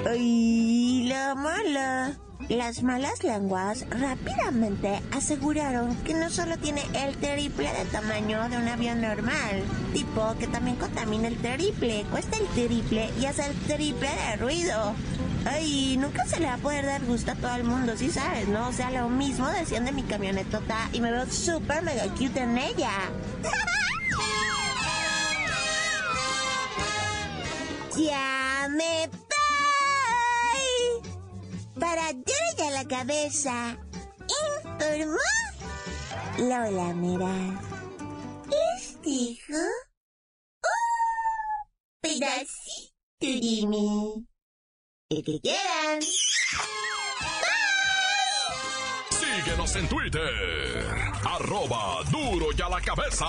¡Ay, 0.10 1.04
la 1.08 1.34
mala! 1.36 2.20
Las 2.50 2.84
malas 2.84 3.24
lenguas 3.24 3.86
rápidamente 3.90 5.02
aseguraron 5.12 5.96
que 6.04 6.14
no 6.14 6.30
solo 6.30 6.58
tiene 6.58 6.84
el 6.94 7.16
triple 7.18 7.72
de 7.72 7.86
tamaño 7.86 8.50
de 8.50 8.58
un 8.58 8.68
avión 8.68 9.02
normal, 9.02 9.64
tipo 9.94 10.36
que 10.38 10.48
también 10.48 10.76
contamina 10.76 11.30
el 11.30 11.38
triple, 11.38 12.06
cuesta 12.12 12.38
el 12.38 12.48
triple 12.48 13.10
y 13.20 13.26
hace 13.26 13.46
el 13.46 13.56
triple 13.62 14.10
de 14.10 14.36
ruido. 14.38 14.94
Ay, 15.46 15.98
nunca 15.98 16.26
se 16.26 16.40
le 16.40 16.48
va 16.48 16.56
a 16.56 16.58
poder 16.58 16.86
dar 16.86 17.04
gusto 17.06 17.32
a 17.32 17.36
todo 17.36 17.56
el 17.56 17.64
mundo, 17.64 17.96
si 17.96 18.10
sabes, 18.10 18.48
¿no? 18.48 18.68
O 18.68 18.74
sea, 18.74 18.92
lo 18.92 19.10
mismo 19.10 19.48
decían 19.50 19.86
de 19.86 19.92
mi 19.92 20.04
camionetota 20.04 20.90
y 20.92 21.02
me 21.02 21.12
veo 21.12 21.26
súper 21.26 21.82
mega 21.82 22.04
cute 22.10 22.42
en 22.42 22.58
ella. 22.58 22.92
ya 27.98 28.68
me 28.70 29.10
para 31.80 32.10
a 32.10 32.72
la 32.72 32.88
cabeza. 32.88 33.78
Informó 34.66 35.18
Lola 36.38 36.94
Mera. 36.94 37.62
Les 38.50 39.02
dijo 39.02 39.54
un 40.64 40.72
pedacito 42.02 42.94
de 43.20 43.68
mí. 43.68 44.28
El 45.10 45.24
que 45.24 45.40
quieran. 45.42 46.02
Síguenos 49.12 49.76
en 49.76 49.88
Twitter. 49.88 50.96
Arroba 51.26 52.04
duro 52.12 52.48
y 52.58 52.62
a 52.62 52.70
la 52.70 52.82
cabeza. 52.82 53.26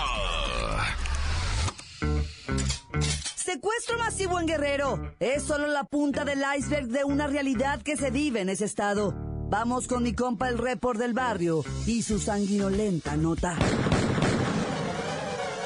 Secuestro 3.55 3.97
masivo 3.99 4.41
en 4.41 4.47
Guerrero 4.49 5.15
es 5.21 5.45
solo 5.45 5.69
la 5.69 5.85
punta 5.85 6.25
del 6.25 6.43
iceberg 6.59 6.89
de 6.89 7.05
una 7.05 7.29
realidad 7.29 7.81
que 7.83 7.97
se 7.97 8.11
vive 8.11 8.41
en 8.41 8.49
ese 8.49 8.65
estado. 8.65 9.15
Vamos 9.49 9.87
con 9.87 10.03
mi 10.03 10.13
compa 10.13 10.49
el 10.49 10.59
report 10.59 10.99
del 10.99 11.13
barrio 11.13 11.65
y 11.87 12.03
su 12.03 12.19
sanguinolenta 12.19 13.17
nota. 13.17 13.57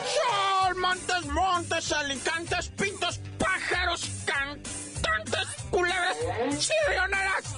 Sol, 0.04 0.76
montes, 0.76 1.32
montes, 1.32 1.90
alicantes, 1.92 2.68
pintos, 2.68 3.20
pájaros, 3.38 4.06
cantantes, 4.26 5.46
culebras, 5.70 6.16
chirrioneras. 6.58 7.56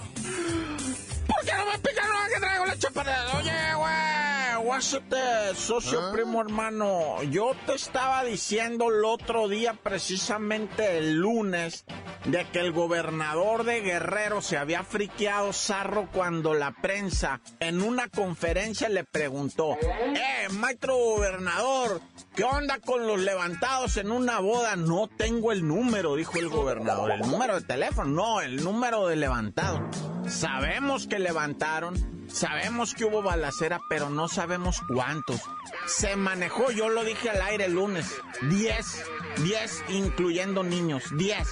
¿Por 1.27 1.45
qué 1.45 1.53
no 1.57 1.67
me 1.73 1.79
pican 1.81 2.09
lo 2.09 2.33
que 2.33 2.41
traigo 2.41 2.67
la 2.67 2.79
chaparrera? 2.79 3.37
Oye, 3.37 3.75
güey, 3.75 4.40
guásate, 4.61 5.55
socio 5.55 6.13
primo 6.13 6.41
hermano. 6.41 7.23
Yo 7.25 7.53
te 7.67 7.75
estaba 7.75 8.25
diciendo 8.25 8.89
el 8.89 9.05
otro 9.05 9.49
día, 9.49 9.75
precisamente 9.75 10.99
el 10.99 11.17
lunes, 11.17 11.85
de 12.25 12.47
que 12.51 12.61
el 12.61 12.73
gobernador 12.73 13.65
de 13.65 13.81
Guerrero 13.81 14.43
se 14.43 14.57
había 14.57 14.85
friqueado 14.85 15.53
zarro 15.53 16.09
cuando 16.13 16.55
la 16.55 16.73
prensa 16.73 17.41
en 17.61 17.81
una 17.83 18.09
conferencia 18.09 18.89
le 18.89 19.05
preguntó, 19.05 19.77
eh, 19.81 20.49
maestro 20.53 20.97
gobernador, 20.97 22.01
¿qué 22.35 22.45
onda 22.45 22.79
con 22.81 23.07
los 23.07 23.21
levantados 23.21 23.97
en 23.97 24.11
una 24.11 24.41
boda? 24.41 24.77
No 24.77 25.09
tengo 25.09 25.53
el 25.53 25.67
número, 25.67 26.17
dijo 26.17 26.39
el 26.39 26.49
gobernador. 26.49 27.13
¿El 27.13 27.21
número 27.21 27.55
de 27.59 27.67
teléfono? 27.67 28.11
No, 28.11 28.41
el 28.41 28.63
número 28.63 29.07
de 29.07 29.17
levantado. 29.17 29.89
Sabemos 30.29 31.07
que 31.07 31.19
levantaron, 31.19 32.20
sabemos 32.33 32.95
que 32.95 33.05
hubo 33.05 33.23
balacera, 33.23 33.81
pero 33.89 34.11
no 34.11 34.29
sabemos 34.29 34.83
cuántos. 34.89 35.41
Se 35.87 36.17
manejó, 36.17 36.71
yo 36.71 36.89
lo 36.89 37.05
dije 37.05 37.31
al 37.31 37.43
aire 37.43 37.67
el 37.67 37.75
lunes, 37.75 38.07
10, 38.43 39.05
10 39.45 39.85
incluyendo 39.89 40.63
niños, 40.63 41.05
10. 41.17 41.49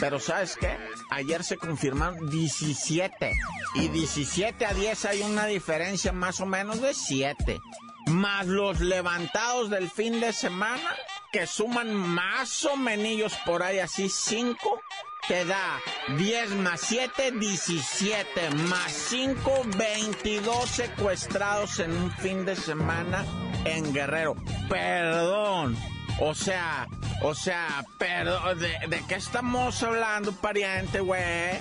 Pero 0.00 0.20
¿sabes 0.20 0.56
qué? 0.60 0.76
Ayer 1.10 1.42
se 1.42 1.56
confirmaron 1.56 2.28
17. 2.28 3.32
Y 3.74 3.88
17 3.88 4.66
a 4.66 4.74
10 4.74 5.04
hay 5.06 5.22
una 5.22 5.46
diferencia 5.46 6.12
más 6.12 6.40
o 6.40 6.46
menos 6.46 6.80
de 6.80 6.94
7. 6.94 7.60
Más 8.06 8.46
los 8.46 8.80
levantados 8.80 9.70
del 9.70 9.90
fin 9.90 10.20
de 10.20 10.32
semana, 10.32 10.96
que 11.32 11.46
suman 11.46 11.94
más 11.94 12.64
o 12.64 12.76
menos 12.76 13.34
por 13.44 13.62
ahí 13.62 13.80
así 13.80 14.08
5 14.08 14.80
te 15.26 15.44
da 15.44 15.80
10 16.16 16.50
más 16.56 16.80
7, 16.80 17.32
17 17.32 18.50
más 18.50 18.92
5, 18.92 19.62
22 19.76 20.68
secuestrados 20.68 21.80
en 21.80 21.92
un 21.92 22.10
fin 22.12 22.44
de 22.44 22.56
semana 22.56 23.24
en 23.64 23.92
Guerrero. 23.92 24.36
Perdón. 24.68 25.76
O 26.20 26.34
sea, 26.34 26.86
o 27.22 27.34
sea, 27.34 27.84
perdón, 27.98 28.58
¿de, 28.58 28.78
de 28.88 29.02
qué 29.06 29.16
estamos 29.16 29.82
hablando, 29.82 30.32
pariente, 30.32 31.00
güey? 31.00 31.60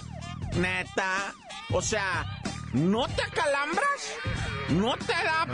Neta. 0.54 1.34
O 1.72 1.82
sea, 1.82 2.26
¿no 2.74 3.08
te 3.08 3.22
acalambras? 3.22 4.14
¿No 4.70 4.98
te 4.98 5.14
da 5.14 5.48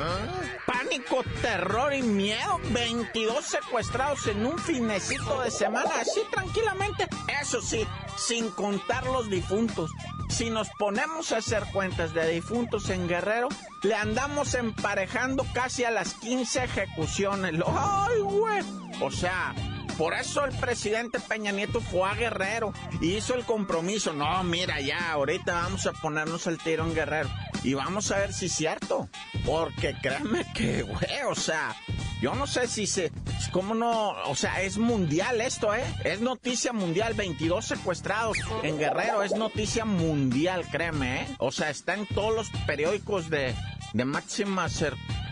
pánico, 0.65 1.23
terror 1.41 1.93
y 1.93 2.01
miedo? 2.01 2.59
22 2.71 3.45
secuestrados 3.45 4.25
en 4.27 4.45
un 4.45 4.57
finecito 4.57 5.41
de 5.41 5.51
semana, 5.51 5.89
así 6.01 6.21
tranquilamente. 6.31 7.07
Eso 7.41 7.61
sí, 7.61 7.85
sin 8.17 8.49
contar 8.51 9.05
los 9.05 9.29
difuntos. 9.29 9.91
Si 10.29 10.49
nos 10.49 10.67
ponemos 10.79 11.31
a 11.31 11.37
hacer 11.37 11.63
cuentas 11.71 12.13
de 12.15 12.27
difuntos 12.27 12.89
en 12.89 13.07
Guerrero, 13.07 13.49
le 13.83 13.93
andamos 13.93 14.55
emparejando 14.55 15.45
casi 15.53 15.83
a 15.83 15.91
las 15.91 16.15
15 16.15 16.63
ejecuciones. 16.63 17.53
¡Ay, 17.67 18.19
güey! 18.19 18.63
O 18.99 19.11
sea, 19.11 19.53
por 19.97 20.13
eso 20.13 20.45
el 20.45 20.55
presidente 20.57 21.19
Peña 21.19 21.51
Nieto 21.51 21.81
fue 21.81 22.09
a 22.09 22.15
Guerrero 22.15 22.73
y 23.01 23.15
hizo 23.15 23.35
el 23.35 23.45
compromiso. 23.45 24.13
No, 24.13 24.43
mira, 24.43 24.79
ya, 24.81 25.11
ahorita 25.11 25.53
vamos 25.53 25.85
a 25.85 25.93
ponernos 25.93 26.47
el 26.47 26.57
tiro 26.57 26.83
en 26.85 26.95
Guerrero. 26.95 27.29
Y 27.63 27.75
vamos 27.75 28.11
a 28.11 28.17
ver 28.17 28.33
si 28.33 28.47
es 28.47 28.53
cierto. 28.53 29.07
Porque 29.45 29.95
créanme 30.01 30.45
que, 30.53 30.83
güey, 30.83 31.23
o 31.29 31.35
sea, 31.35 31.75
yo 32.21 32.33
no 32.35 32.47
sé 32.47 32.67
si 32.67 32.87
se... 32.87 33.11
¿Cómo 33.51 33.75
no? 33.75 34.11
O 34.25 34.35
sea, 34.35 34.61
es 34.61 34.77
mundial 34.77 35.41
esto, 35.41 35.73
¿eh? 35.73 35.83
Es 36.03 36.21
noticia 36.21 36.73
mundial. 36.73 37.13
22 37.13 37.65
secuestrados 37.65 38.37
en 38.63 38.77
Guerrero. 38.77 39.23
Es 39.23 39.33
noticia 39.35 39.85
mundial, 39.85 40.65
créeme, 40.71 41.21
¿eh? 41.21 41.27
O 41.37 41.51
sea, 41.51 41.69
está 41.69 41.93
en 41.93 42.07
todos 42.07 42.33
los 42.33 42.49
periódicos 42.65 43.29
de, 43.29 43.53
de 43.93 44.05
máxima 44.05 44.69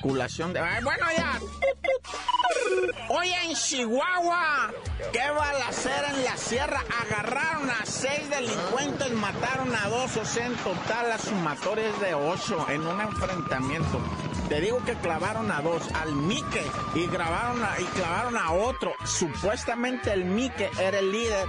De... 0.02 0.82
Bueno, 0.84 1.06
ya. 1.16 1.40
Hoy 3.10 3.30
en 3.44 3.54
Chihuahua, 3.54 4.72
¿qué 5.14 5.30
balacera 5.30 6.10
en 6.10 6.26
la 6.26 6.38
sierra? 6.38 6.84
Agarraron 7.06 7.70
a 7.70 7.86
seis 7.86 8.28
delincuentes, 8.32 9.12
mataron 9.12 9.76
a 9.76 9.88
dos, 9.90 10.18
o 10.18 10.26
sea, 10.26 10.48
en 10.48 10.56
total 10.56 11.10
la 11.10 11.20
sumatoria 11.20 11.88
es 11.90 12.02
de 12.02 12.16
ocho 12.16 12.66
en 12.70 12.88
un 12.88 13.00
enfrentamiento. 13.00 14.02
Te 14.50 14.60
digo 14.60 14.84
que 14.84 14.96
clavaron 14.96 15.52
a 15.52 15.62
dos, 15.62 15.84
al 15.94 16.16
Mique, 16.16 16.66
y, 16.96 17.06
grabaron 17.06 17.64
a, 17.64 17.80
y 17.80 17.86
clavaron 17.86 18.38
a 18.38 18.52
otro. 18.54 18.94
Supuestamente 19.06 20.12
el 20.12 20.26
Mique 20.26 20.72
era 20.80 20.98
el 20.98 21.12
líder 21.12 21.48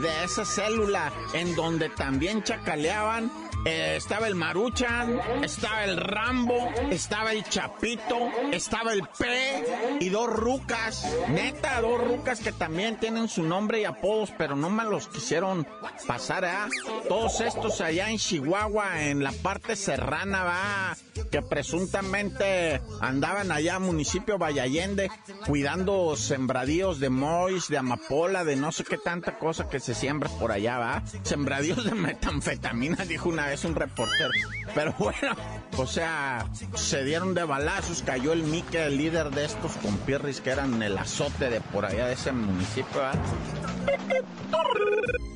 de 0.00 0.24
esa 0.24 0.44
célula 0.44 1.12
en 1.32 1.56
donde 1.56 1.88
también 1.88 2.44
chacaleaban 2.44 3.47
eh, 3.68 3.96
estaba 3.96 4.26
el 4.26 4.34
Maruchan, 4.34 5.20
estaba 5.42 5.84
el 5.84 5.98
Rambo, 5.98 6.72
estaba 6.90 7.32
el 7.32 7.44
Chapito, 7.44 8.30
estaba 8.50 8.94
el 8.94 9.02
P 9.02 9.98
y 10.00 10.08
dos 10.08 10.28
rucas. 10.28 11.06
Neta, 11.28 11.80
dos 11.82 12.02
rucas 12.02 12.40
que 12.40 12.52
también 12.52 12.98
tienen 12.98 13.28
su 13.28 13.42
nombre 13.42 13.82
y 13.82 13.84
apodos, 13.84 14.32
pero 14.38 14.56
no 14.56 14.70
me 14.70 14.84
los 14.84 15.08
quisieron 15.08 15.66
pasar, 16.06 16.44
¿eh? 16.44 16.74
Todos 17.08 17.42
estos 17.42 17.82
allá 17.82 18.10
en 18.10 18.16
Chihuahua, 18.16 19.02
en 19.02 19.22
la 19.22 19.32
parte 19.32 19.76
serrana, 19.76 20.44
va 20.44 20.96
que 21.30 21.42
presuntamente 21.42 22.80
andaban 23.00 23.50
allá 23.52 23.78
municipio 23.78 24.38
Vallallende 24.38 25.10
cuidando 25.46 26.16
sembradíos 26.16 27.00
de 27.00 27.10
mois, 27.10 27.68
de 27.68 27.78
amapola, 27.78 28.44
de 28.44 28.56
no 28.56 28.72
sé 28.72 28.84
qué 28.84 28.96
tanta 28.96 29.38
cosa 29.38 29.68
que 29.68 29.80
se 29.80 29.94
siembra 29.94 30.30
por 30.30 30.52
allá, 30.52 30.78
va. 30.78 31.02
Sembradíos 31.22 31.84
de 31.84 31.92
metanfetamina, 31.92 33.04
dijo 33.04 33.28
una 33.28 33.46
vez 33.46 33.57
un 33.64 33.74
reportero. 33.74 34.30
Pero 34.74 34.94
bueno, 34.98 35.36
o 35.76 35.86
sea, 35.86 36.46
se 36.74 37.04
dieron 37.04 37.34
de 37.34 37.44
balazos, 37.44 38.02
cayó 38.02 38.32
el 38.32 38.42
Mique, 38.42 38.84
el 38.84 38.96
líder 38.98 39.30
de 39.30 39.44
estos 39.44 39.72
compirris 39.76 40.40
que 40.40 40.50
eran 40.50 40.82
el 40.82 40.96
azote 40.98 41.50
de 41.50 41.60
por 41.60 41.84
allá 41.84 42.06
de 42.06 42.14
ese 42.14 42.32
municipio, 42.32 43.00
¿va? 43.00 43.12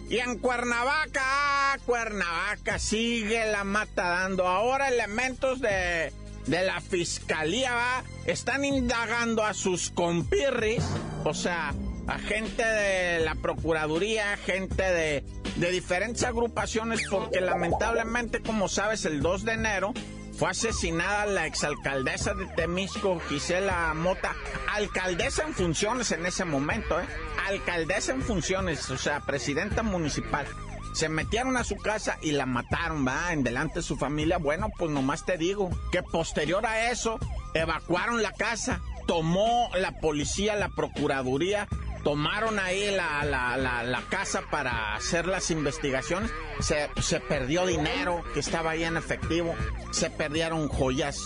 Y 0.09 0.19
en 0.19 0.39
Cuernavaca, 0.39 1.79
Cuernavaca 1.87 2.79
sigue 2.79 3.51
la 3.51 3.65
mata 3.65 4.09
dando. 4.09 4.47
Ahora 4.47 4.89
elementos 4.89 5.61
de, 5.61 6.13
de 6.47 6.63
la 6.65 6.81
fiscalía 6.81 7.73
¿va? 7.73 8.05
están 8.27 8.65
indagando 8.65 9.43
a 9.43 9.55
sus 9.55 9.91
compirris, 9.91 10.85
o 11.25 11.33
sea, 11.33 11.73
a 12.07 12.19
gente 12.19 12.63
de 12.65 13.25
la 13.25 13.35
Procuraduría, 13.37 14.37
gente 14.37 14.83
de, 14.83 15.25
de 15.57 15.71
diferentes 15.71 16.23
agrupaciones, 16.25 17.01
porque 17.11 17.41
lamentablemente, 17.41 18.43
como 18.43 18.69
sabes, 18.69 19.05
el 19.05 19.21
2 19.21 19.45
de 19.45 19.53
enero 19.53 19.93
fue 20.33 20.51
asesinada 20.51 21.27
la 21.27 21.47
exalcaldesa 21.47 22.35
de 22.35 22.47
Temisco, 22.47 23.21
Gisela 23.29 23.93
Mota, 23.95 24.35
alcaldesa 24.73 25.45
en 25.45 25.55
funciones 25.55 26.11
en 26.13 26.27
ese 26.27 26.45
momento, 26.45 27.01
¿eh? 27.01 27.05
Alcaldesa 27.47 28.13
en 28.13 28.23
funciones, 28.23 28.91
o 28.91 28.99
sea, 28.99 29.21
presidenta 29.21 29.83
municipal. 29.83 30.47
Se 30.95 31.09
metieron 31.09 31.57
a 31.57 31.65
su 31.65 31.77
casa 31.77 32.19
y 32.23 32.33
la 32.33 32.47
mataron, 32.47 33.07
va, 33.07 33.33
en 33.33 33.43
delante 33.43 33.77
de 33.77 33.83
su 33.83 33.97
familia. 33.97 34.39
Bueno, 34.39 34.69
pues 34.79 34.91
nomás 34.91 35.25
te 35.25 35.39
digo 35.39 35.71
que 35.91 36.03
posterior 36.03 36.67
a 36.67 36.91
eso, 36.91 37.19
evacuaron 37.55 38.23
la 38.23 38.33
casa, 38.33 38.81
tomó 39.07 39.71
la 39.75 39.93
policía, 40.01 40.55
la 40.55 40.69
procuraduría, 40.69 41.67
tomaron 42.03 42.59
ahí 42.59 42.91
la, 42.91 43.25
la, 43.25 43.57
la, 43.57 43.83
la, 43.83 44.03
casa 44.09 44.43
para 44.51 44.95
hacer 44.95 45.27
las 45.27 45.51
investigaciones, 45.51 46.31
se, 46.61 46.91
se, 47.01 47.21
perdió 47.21 47.67
dinero 47.67 48.23
que 48.35 48.41
estaba 48.41 48.73
ahí 48.73 48.85
en 48.85 48.97
efectivo, 48.97 49.55
se 49.91 50.11
perdieron 50.11 50.69
joyas, 50.69 51.19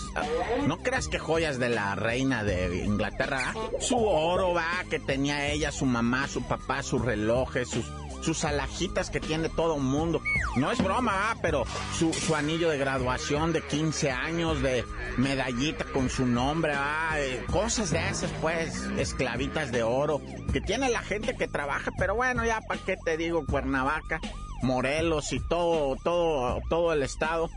no 0.67 0.77
creas 0.77 1.07
que 1.07 1.19
joyas 1.19 1.59
de 1.59 1.69
la 1.69 1.95
reina 1.95 2.43
de 2.43 2.83
Inglaterra, 2.85 3.53
su 3.79 3.97
oro 3.97 4.53
va 4.53 4.83
que 4.89 4.99
tenía 4.99 5.47
ella, 5.47 5.71
su 5.71 5.85
mamá, 5.85 6.27
su 6.27 6.43
papá, 6.43 6.83
sus 6.83 7.03
relojes, 7.03 7.69
sus 7.69 7.85
sus 8.21 8.43
alajitas 8.43 9.09
que 9.09 9.19
tiene 9.19 9.49
todo 9.49 9.77
mundo. 9.77 10.21
No 10.55 10.71
es 10.71 10.83
broma, 10.83 11.31
ah, 11.31 11.35
pero 11.41 11.65
su, 11.97 12.13
su, 12.13 12.35
anillo 12.35 12.69
de 12.69 12.77
graduación 12.77 13.53
de 13.53 13.61
15 13.61 14.11
años, 14.11 14.61
de 14.61 14.85
medallita 15.17 15.85
con 15.85 16.09
su 16.09 16.25
nombre, 16.25 16.73
ah, 16.75 17.15
eh, 17.17 17.45
cosas 17.51 17.91
de 17.91 18.07
esas, 18.07 18.31
pues, 18.41 18.75
esclavitas 18.97 19.71
de 19.71 19.83
oro, 19.83 20.21
que 20.51 20.61
tiene 20.61 20.89
la 20.89 21.01
gente 21.01 21.35
que 21.35 21.47
trabaja, 21.47 21.91
pero 21.97 22.15
bueno, 22.15 22.45
ya 22.45 22.61
para 22.61 22.81
qué 22.81 22.97
te 23.03 23.17
digo, 23.17 23.45
Cuernavaca, 23.45 24.19
Morelos 24.61 25.33
y 25.33 25.39
todo, 25.39 25.95
todo, 26.03 26.61
todo 26.69 26.93
el 26.93 27.03
estado. 27.03 27.49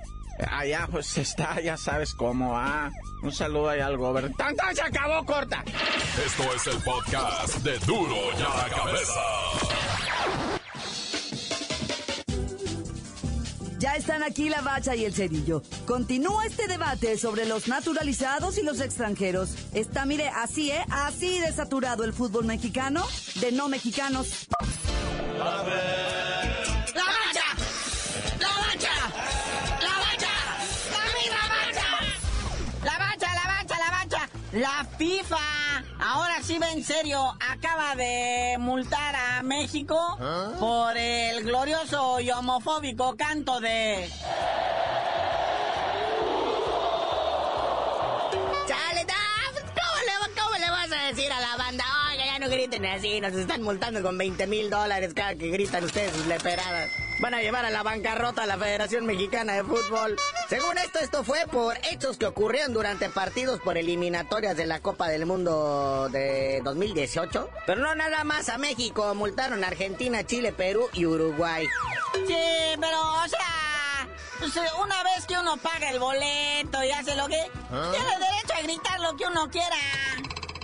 Allá 0.50 0.88
pues 0.90 1.18
está, 1.18 1.60
ya 1.60 1.76
sabes 1.76 2.14
cómo, 2.14 2.56
ah. 2.56 2.90
Un 3.22 3.32
saludo 3.32 3.68
ahí 3.68 3.80
al 3.80 3.98
gobernador. 3.98 4.36
¡Tanta 4.36 4.74
se 4.74 4.82
acabó, 4.82 5.24
corta! 5.26 5.62
Esto 6.24 6.54
es 6.54 6.66
el 6.68 6.82
podcast 6.82 7.56
de 7.58 7.78
Duro 7.80 8.16
y 8.38 8.42
a 8.42 8.56
la 8.56 8.74
Cabeza. 8.74 9.20
Ya 13.80 13.96
están 13.96 14.22
aquí 14.22 14.50
la 14.50 14.60
bacha 14.60 14.94
y 14.94 15.06
el 15.06 15.14
cerillo. 15.14 15.62
Continúa 15.86 16.44
este 16.44 16.66
debate 16.68 17.16
sobre 17.16 17.46
los 17.46 17.66
naturalizados 17.66 18.58
y 18.58 18.62
los 18.62 18.78
extranjeros. 18.78 19.54
Está, 19.72 20.04
mire, 20.04 20.28
así, 20.28 20.70
¿eh? 20.70 20.84
Así 20.90 21.38
de 21.40 21.50
saturado 21.50 22.04
el 22.04 22.12
fútbol 22.12 22.44
mexicano 22.44 23.02
de 23.36 23.52
no 23.52 23.70
mexicanos. 23.70 24.48
¡La 25.38 25.62
bacha! 27.06 27.46
¡La 28.38 28.48
bacha! 28.58 28.92
¡La 29.80 29.94
bacha! 29.98 30.34
¡La 31.24 31.38
bacha! 31.48 31.86
¡La 32.84 32.98
bacha, 32.98 33.34
la 33.34 33.46
bacha, 33.46 33.78
la 33.78 33.90
bacha! 33.90 34.28
La 34.52 34.84
FIFA, 34.98 35.38
ahora 36.10 36.42
sí 36.42 36.58
va 36.58 36.70
en 36.70 36.82
serio, 36.82 37.36
acaba 37.38 37.94
de 37.94 38.56
multar 38.58 39.14
a 39.14 39.42
México 39.44 39.96
¿Ah? 40.20 40.52
por 40.58 40.96
el 40.96 41.44
glorioso 41.44 42.18
y 42.18 42.30
homofóbico 42.30 43.16
canto 43.16 43.60
de... 43.60 44.10
Chale, 48.66 49.06
¿cómo 49.54 49.98
le, 50.04 50.40
¿cómo 50.40 50.56
le 50.58 50.70
vas 50.70 50.90
a 50.90 51.06
decir 51.06 51.30
a 51.30 51.40
la 51.40 51.56
banda? 51.56 51.84
Oiga, 52.10 52.24
ya 52.24 52.38
no 52.40 52.48
griten 52.48 52.86
así, 52.86 53.20
nos 53.20 53.34
están 53.34 53.62
multando 53.62 54.02
con 54.02 54.18
20 54.18 54.46
mil 54.48 54.68
dólares 54.68 55.14
cada 55.14 55.36
que 55.36 55.48
gritan 55.50 55.84
ustedes 55.84 56.12
sus 56.12 56.26
leperadas. 56.26 56.90
Van 57.20 57.34
a 57.34 57.42
llevar 57.42 57.66
a 57.66 57.70
la 57.70 57.82
bancarrota 57.82 58.44
a 58.44 58.46
la 58.46 58.56
Federación 58.56 59.04
Mexicana 59.04 59.52
de 59.52 59.62
Fútbol. 59.62 60.16
Según 60.48 60.78
esto, 60.78 61.00
esto 61.00 61.22
fue 61.22 61.40
por 61.52 61.76
hechos 61.92 62.16
que 62.16 62.24
ocurrieron 62.24 62.72
durante 62.72 63.10
partidos 63.10 63.60
por 63.60 63.76
eliminatorias 63.76 64.56
de 64.56 64.64
la 64.64 64.80
Copa 64.80 65.08
del 65.08 65.26
Mundo 65.26 66.08
de 66.10 66.62
2018. 66.64 67.50
Pero 67.66 67.82
no 67.82 67.94
nada 67.94 68.24
más 68.24 68.48
a 68.48 68.56
México, 68.56 69.14
multaron 69.14 69.62
a 69.64 69.66
Argentina, 69.66 70.24
Chile, 70.24 70.54
Perú 70.54 70.88
y 70.94 71.04
Uruguay. 71.04 71.66
Sí, 72.26 72.34
pero, 72.80 72.98
o 72.98 73.28
sea, 73.28 74.08
pues, 74.38 74.56
eh, 74.56 74.60
una 74.82 75.02
vez 75.02 75.26
que 75.26 75.34
uno 75.34 75.58
paga 75.58 75.90
el 75.90 75.98
boleto 75.98 76.82
y 76.82 76.90
hace 76.90 77.16
lo 77.16 77.28
que... 77.28 77.50
¿Ah? 77.70 77.92
Tiene 77.92 78.18
derecho 78.18 78.54
a 78.56 78.62
gritar 78.62 79.00
lo 79.00 79.14
que 79.18 79.26
uno 79.26 79.50
quiera. 79.50 79.76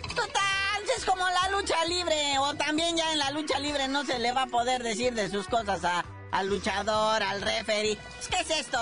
Total, 0.08 0.82
es 0.96 1.04
como 1.04 1.28
la 1.28 1.50
lucha 1.50 1.84
libre. 1.84 2.38
O 2.38 2.54
también 2.54 2.96
ya 2.96 3.12
en 3.12 3.18
la 3.18 3.30
lucha 3.30 3.58
libre 3.58 3.88
no 3.88 4.06
se 4.06 4.18
le 4.18 4.32
va 4.32 4.44
a 4.44 4.46
poder 4.46 4.82
decir 4.82 5.12
de 5.12 5.28
sus 5.28 5.46
cosas 5.48 5.84
a, 5.84 6.04
al 6.32 6.48
luchador, 6.48 7.22
al 7.22 7.42
referee. 7.42 7.98
¿Qué 8.30 8.40
es 8.40 8.50
esto? 8.50 8.78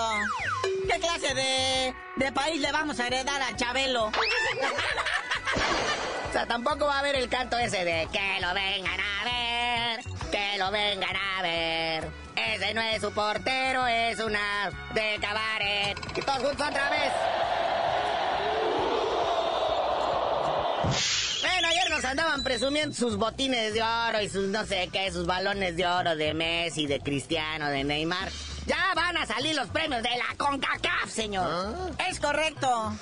¿Qué 0.89 0.99
clase 0.99 1.33
de, 1.33 1.93
de 2.15 2.31
país 2.31 2.61
le 2.61 2.71
vamos 2.71 2.99
a 2.99 3.07
heredar 3.07 3.41
a 3.41 3.55
Chabelo? 3.55 4.11
O 6.27 6.37
sea, 6.37 6.45
tampoco 6.47 6.85
va 6.85 6.97
a 6.97 6.99
haber 6.99 7.15
el 7.15 7.29
canto 7.29 7.57
ese 7.57 7.85
de 7.85 8.09
que 8.11 8.41
lo 8.41 8.53
vengan 8.53 8.99
a 8.99 9.23
ver, 9.23 10.03
que 10.29 10.57
lo 10.57 10.69
vengan 10.69 11.15
a 11.15 11.41
ver. 11.41 12.09
Ese 12.35 12.73
no 12.73 12.81
es 12.81 12.99
su 13.01 13.09
portero, 13.13 13.87
es 13.87 14.19
una 14.19 14.69
de 14.93 15.17
cabaret. 15.21 15.97
Y 16.13 16.21
todos 16.21 16.39
juntos 16.39 16.67
otra 16.67 16.89
vez. 16.89 17.13
Andaban 22.05 22.43
presumiendo 22.43 22.95
sus 22.95 23.17
botines 23.17 23.73
de 23.73 23.81
oro 23.81 24.21
y 24.21 24.29
sus 24.29 24.47
no 24.49 24.63
sé 24.65 24.89
qué, 24.93 25.11
sus 25.11 25.25
balones 25.25 25.75
de 25.75 25.87
oro 25.87 26.15
de 26.15 26.35
Messi, 26.35 26.85
de 26.85 26.99
Cristiano, 26.99 27.69
de 27.69 27.83
Neymar. 27.83 28.29
Ya 28.67 28.93
van 28.95 29.17
a 29.17 29.25
salir 29.25 29.55
los 29.55 29.67
premios 29.69 30.03
de 30.03 30.09
la 30.09 30.35
CONCACAF, 30.37 31.09
señor. 31.09 31.75
Es 32.07 32.19
correcto. 32.19 32.93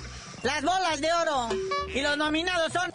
Las 0.43 0.63
bolas 0.63 1.01
de 1.01 1.11
oro. 1.11 1.49
Y 1.93 2.01
los 2.01 2.17
nominados 2.17 2.71
son 2.71 2.89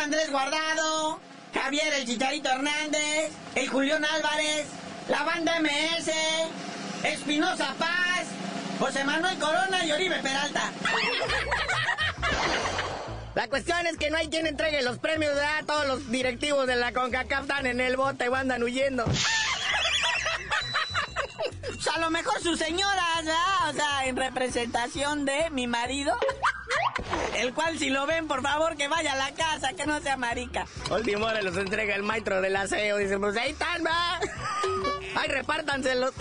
Andrés 0.00 0.30
Guardado, 0.30 1.18
Javier 1.52 1.92
el 1.94 2.06
Chicharito 2.06 2.50
Hernández, 2.50 3.32
el 3.56 3.68
Julián 3.68 4.04
Álvarez, 4.04 4.66
la 5.08 5.24
banda 5.24 5.58
MS, 5.60 6.10
Espinosa 7.02 7.74
Paz, 7.78 8.26
José 8.78 9.02
Manuel 9.04 9.36
Corona 9.38 9.84
y 9.84 9.90
Oribe 9.90 10.20
Peralta. 10.22 10.70
La 13.38 13.46
cuestión 13.46 13.86
es 13.86 13.96
que 13.96 14.10
no 14.10 14.16
hay 14.16 14.28
quien 14.30 14.48
entregue 14.48 14.82
los 14.82 14.98
premios, 14.98 15.32
¿verdad? 15.32 15.64
Todos 15.64 15.86
los 15.86 16.10
directivos 16.10 16.66
de 16.66 16.74
la 16.74 16.92
CONCACAF 16.92 17.42
están 17.42 17.66
en 17.66 17.80
el 17.80 17.96
bote 17.96 18.28
o 18.28 18.34
andan 18.34 18.64
huyendo. 18.64 19.04
Pues 19.04 19.22
a 21.94 22.00
lo 22.00 22.10
mejor 22.10 22.42
sus 22.42 22.58
señoras, 22.58 23.18
¿verdad? 23.18 23.70
O 23.70 23.72
sea, 23.74 24.06
en 24.06 24.16
representación 24.16 25.24
de 25.24 25.50
mi 25.50 25.68
marido. 25.68 26.18
El 27.36 27.54
cual, 27.54 27.78
si 27.78 27.90
lo 27.90 28.06
ven, 28.06 28.26
por 28.26 28.42
favor, 28.42 28.76
que 28.76 28.88
vaya 28.88 29.12
a 29.12 29.16
la 29.16 29.32
casa, 29.32 29.72
que 29.72 29.86
no 29.86 30.00
sea 30.00 30.16
marica. 30.16 30.66
Último 30.90 31.26
hora 31.26 31.40
los 31.40 31.56
entrega 31.56 31.94
el 31.94 32.02
maestro 32.02 32.40
del 32.40 32.56
aseo. 32.56 32.96
Dicen, 32.96 33.20
pues 33.20 33.36
ahí 33.36 33.52
están, 33.52 33.86
va. 33.86 34.18
Ay, 35.14 35.28
repártanselos. 35.28 36.12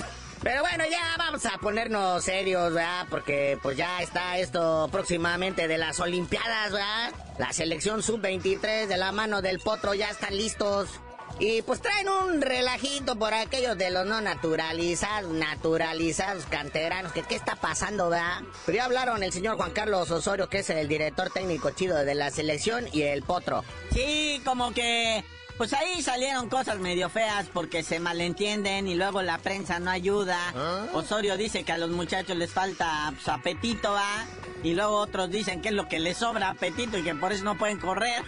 Pero 0.47 0.61
bueno, 0.61 0.85
ya 0.89 1.17
vamos 1.17 1.45
a 1.45 1.57
ponernos 1.57 2.23
serios, 2.23 2.73
¿verdad? 2.73 3.05
Porque 3.09 3.59
pues 3.61 3.75
ya 3.75 4.01
está 4.01 4.37
esto 4.37 4.87
próximamente 4.89 5.67
de 5.67 5.77
las 5.77 5.99
Olimpiadas, 5.99 6.71
¿verdad? 6.71 7.11
La 7.37 7.51
selección 7.51 8.01
sub-23 8.01 8.87
de 8.87 8.95
la 8.95 9.11
mano 9.11 9.41
del 9.41 9.59
potro 9.59 9.93
ya 9.93 10.09
están 10.09 10.37
listos. 10.37 10.87
Y 11.39 11.63
pues 11.63 11.81
traen 11.81 12.07
un 12.07 12.41
relajito 12.41 13.17
por 13.17 13.33
aquellos 13.33 13.77
de 13.77 13.89
los 13.89 14.05
no 14.05 14.21
naturalizados, 14.21 15.33
naturalizados 15.33 16.45
canteranos, 16.45 17.11
que 17.11 17.23
qué 17.23 17.35
está 17.35 17.57
pasando, 17.57 18.09
¿verdad? 18.09 18.39
Pero 18.65 18.77
ya 18.77 18.85
hablaron 18.85 19.23
el 19.23 19.33
señor 19.33 19.57
Juan 19.57 19.71
Carlos 19.71 20.09
Osorio, 20.11 20.47
que 20.47 20.59
es 20.59 20.69
el 20.69 20.87
director 20.87 21.29
técnico 21.29 21.71
chido 21.71 22.05
de 22.05 22.15
la 22.15 22.31
selección, 22.31 22.87
y 22.93 23.01
el 23.01 23.21
potro. 23.21 23.65
Sí, 23.91 24.41
como 24.45 24.71
que... 24.71 25.25
Pues 25.57 25.73
ahí 25.73 26.03
salieron 26.03 26.49
cosas 26.49 26.77
medio 26.77 27.09
feas 27.09 27.47
porque 27.51 27.81
se 27.81 27.99
malentienden 27.99 28.87
y 28.87 28.93
luego 28.93 29.23
la 29.23 29.39
prensa 29.39 29.79
no 29.79 29.89
ayuda. 29.89 30.37
Osorio 30.93 31.35
dice 31.35 31.63
que 31.63 31.71
a 31.71 31.79
los 31.79 31.89
muchachos 31.89 32.37
les 32.37 32.51
falta 32.51 33.11
pues, 33.15 33.27
apetito, 33.27 33.91
¿va? 33.91 34.25
Y 34.63 34.75
luego 34.75 34.97
otros 34.97 35.31
dicen 35.31 35.61
que 35.61 35.69
es 35.69 35.73
lo 35.73 35.87
que 35.87 35.97
les 35.99 36.17
sobra 36.17 36.49
apetito 36.49 36.99
y 36.99 37.03
que 37.03 37.15
por 37.15 37.31
eso 37.33 37.43
no 37.43 37.57
pueden 37.57 37.79
correr. 37.79 38.23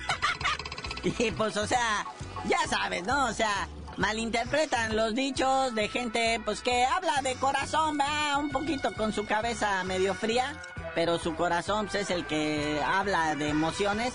y 1.04 1.30
pues, 1.32 1.56
o 1.58 1.68
sea, 1.68 2.08
ya 2.46 2.68
sabes, 2.68 3.04
¿no? 3.06 3.26
O 3.28 3.34
sea, 3.34 3.68
malinterpretan 3.98 4.96
los 4.96 5.14
dichos 5.14 5.76
de 5.76 5.88
gente 5.88 6.42
pues 6.44 6.62
que 6.62 6.84
habla 6.86 7.22
de 7.22 7.36
corazón, 7.36 8.00
va 8.00 8.38
un 8.38 8.50
poquito 8.50 8.92
con 8.94 9.14
su 9.14 9.28
cabeza 9.28 9.84
medio 9.84 10.16
fría, 10.16 10.56
pero 10.96 11.20
su 11.20 11.36
corazón 11.36 11.88
pues, 11.88 12.04
es 12.04 12.10
el 12.10 12.26
que 12.26 12.82
habla 12.84 13.36
de 13.36 13.50
emociones 13.50 14.14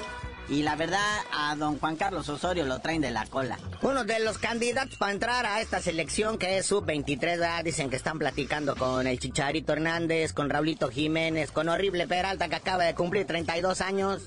y 0.49 0.63
la 0.63 0.77
verdad 0.77 1.19
a 1.33 1.57
don 1.57 1.79
Juan 1.79 1.97
Carlos 1.97 2.29
Osorio 2.29 2.65
lo 2.65 2.81
traen 2.81 3.01
de 3.01 3.11
la 3.11 3.27
cola. 3.27 3.59
Uno 3.83 4.05
de 4.05 4.21
los 4.21 4.39
candidatos 4.39 4.97
para 4.97 5.13
entrar 5.13 5.47
a 5.47 5.61
esta 5.61 5.81
selección 5.81 6.39
que 6.39 6.59
es 6.59 6.67
sub-23, 6.67 7.21
¿verdad? 7.21 7.65
dicen 7.65 7.91
que 7.91 7.97
están 7.97 8.19
platicando 8.19 8.77
con 8.77 9.07
el 9.07 9.19
Chicharito 9.19 9.73
Hernández, 9.73 10.33
con 10.33 10.51
Raulito 10.51 10.89
Jiménez, 10.89 11.51
con 11.51 11.69
Horrible 11.69 12.07
Peralta 12.07 12.49
que 12.49 12.57
acaba 12.57 12.85
de 12.85 12.95
cumplir 12.95 13.27
32 13.27 13.81
años, 13.81 14.23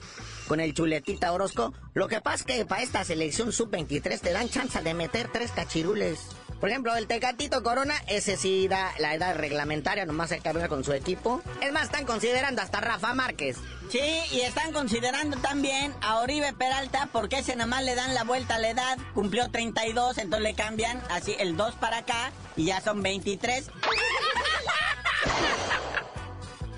con 0.47 0.60
el 0.60 0.73
Chuletita 0.73 1.32
Orozco. 1.32 1.73
Lo 1.93 2.08
que 2.08 2.21
pasa 2.21 2.38
es 2.38 2.43
que 2.43 2.65
para 2.65 2.82
esta 2.82 3.03
selección 3.03 3.51
sub-23 3.51 4.19
te 4.19 4.32
dan 4.32 4.49
chance 4.49 4.82
de 4.82 4.93
meter 4.93 5.30
tres 5.32 5.51
cachirules. 5.51 6.19
Por 6.60 6.70
ejemplo, 6.70 6.96
el 6.96 7.08
Tecatito 7.08 7.62
Corona, 7.62 7.93
ese 8.08 8.36
sí 8.36 8.67
da 8.67 8.91
la 8.98 9.13
edad 9.13 9.36
reglamentaria, 9.36 10.06
nomás 10.06 10.32
hay 10.32 10.39
que 10.39 10.50
hablar 10.50 10.70
con 10.70 10.84
su 10.84 10.93
equipo. 10.93 11.41
Es 11.62 11.72
más, 11.72 11.84
están 11.84 12.06
considerando 12.06 12.62
hasta 12.62 12.82
Rafa 12.82 13.13
Márquez. 13.13 13.58
Sí, 13.91 14.00
y 14.32 14.41
están 14.41 14.74
considerando 14.74 15.38
también 15.38 15.93
a 16.02 16.20
Oribe 16.20 16.54
Peralta 16.54 17.10
porque 17.12 17.39
ese 17.39 17.56
nada 17.56 17.67
más 17.67 17.84
le 17.84 17.96
dan 17.96 18.13
la 18.13 18.24
vuelta 18.24 18.56
a 18.56 18.60
la 18.60 18.70
edad, 18.70 18.98
cumplió 19.13 19.50
32, 19.50 20.17
entonces 20.17 20.43
le 20.43 20.56
cambian 20.56 21.02
así 21.10 21.36
el 21.39 21.56
2 21.56 21.76
para 21.76 22.00
acá 22.00 22.32
y 22.56 22.65
ya 22.65 22.82
son 22.82 23.02
23. 23.02 23.70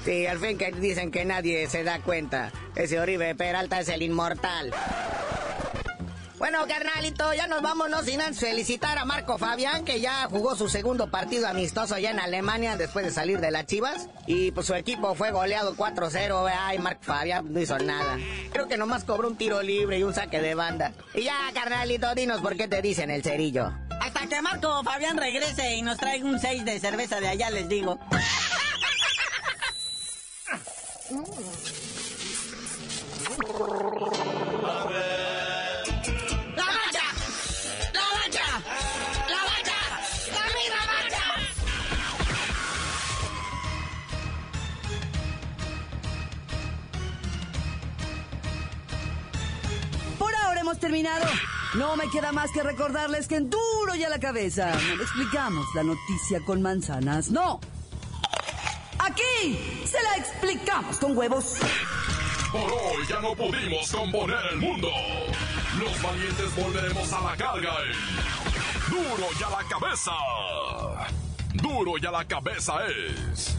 Sí, 0.06 0.26
al 0.28 0.40
fin 0.40 0.58
que 0.58 0.72
dicen 0.72 1.12
que 1.12 1.26
nadie 1.26 1.68
se 1.68 1.84
da 1.84 2.00
cuenta. 2.00 2.52
Ese 2.76 3.00
Oribe 3.00 3.34
Peralta 3.36 3.80
es 3.80 3.90
el 3.90 4.02
inmortal. 4.02 4.74
Bueno, 6.40 6.60
carnalito, 6.70 7.34
ya 7.34 7.48
nos 7.48 7.62
vamos, 7.62 7.90
no 7.90 8.02
sin 8.02 8.22
antes 8.22 8.40
felicitar 8.40 8.98
a 8.98 9.04
Marco 9.04 9.38
Fabián, 9.38 9.84
que 9.84 10.00
ya 10.00 10.26
jugó 10.30 10.56
su 10.56 10.70
segundo 10.70 11.12
partido 11.12 11.50
amistoso 11.50 11.96
allá 11.96 12.12
en 12.12 12.20
Alemania 12.22 12.78
después 12.78 13.06
de 13.06 13.12
salir 13.12 13.42
de 13.42 13.52
las 13.52 13.66
Chivas. 13.66 14.08
Y 14.26 14.52
pues 14.52 14.68
su 14.68 14.74
equipo 14.74 15.16
fue 15.16 15.32
goleado 15.32 15.76
4-0, 15.76 16.50
ay, 16.58 16.80
Marco 16.80 17.04
Fabián 17.04 17.52
no 17.52 17.60
hizo 17.60 17.78
nada. 17.80 18.18
Creo 18.54 18.70
que 18.70 18.78
nomás 18.78 19.04
cobró 19.04 19.28
un 19.28 19.36
tiro 19.36 19.62
libre 19.62 20.00
y 20.00 20.04
un 20.04 20.14
saque 20.14 20.40
de 20.40 20.56
banda. 20.56 20.94
Y 21.14 21.24
ya, 21.24 21.36
carnalito, 21.54 22.16
dinos 22.16 22.40
por 22.40 22.56
qué 22.56 22.70
te 22.70 22.82
dicen 22.82 23.12
el 23.12 23.22
cerillo. 23.22 23.74
Hasta 24.00 24.28
que 24.28 24.42
Marco 24.42 24.82
Fabián 24.86 25.18
regrese 25.18 25.76
y 25.76 25.82
nos 25.82 25.98
traiga 25.98 26.26
un 26.26 26.40
6 26.40 26.64
de 26.64 26.80
cerveza 26.80 27.20
de 27.20 27.28
allá, 27.28 27.50
les 27.50 27.68
digo. 27.68 28.00
hemos 50.60 50.80
terminado. 50.80 51.26
No 51.76 51.96
me 51.96 52.10
queda 52.10 52.32
más 52.32 52.52
que 52.52 52.64
recordarles 52.64 53.28
que 53.28 53.36
en 53.36 53.50
duro 53.50 53.96
y 53.96 54.04
a 54.04 54.10
la 54.10 54.20
cabeza 54.20 54.72
no 54.96 55.04
explicamos 55.04 55.66
la 55.76 55.84
noticia 55.84 56.40
con 56.46 56.62
manzanas, 56.62 57.30
no. 57.30 57.60
Aquí 59.00 59.86
se 59.86 60.02
la 60.04 60.18
explicamos 60.18 60.98
con 60.98 61.18
huevos. 61.18 61.58
Por 62.52 62.62
hoy 62.62 63.06
ya 63.08 63.20
no 63.22 63.36
pudimos 63.36 63.92
componer 63.92 64.40
el 64.52 64.58
mundo. 64.58 64.90
Los 65.80 66.02
valientes 66.02 66.56
volveremos 66.56 67.14
a 67.14 67.22
la 67.22 67.38
carga 67.38 67.74
en 67.86 68.90
Duro 68.90 69.28
y 69.40 69.44
a 69.44 69.50
la 69.50 69.64
cabeza. 69.70 70.12
Duro 71.54 71.94
y 72.02 72.06
a 72.06 72.12
la 72.12 72.26
cabeza 72.26 72.74
es 72.88 73.59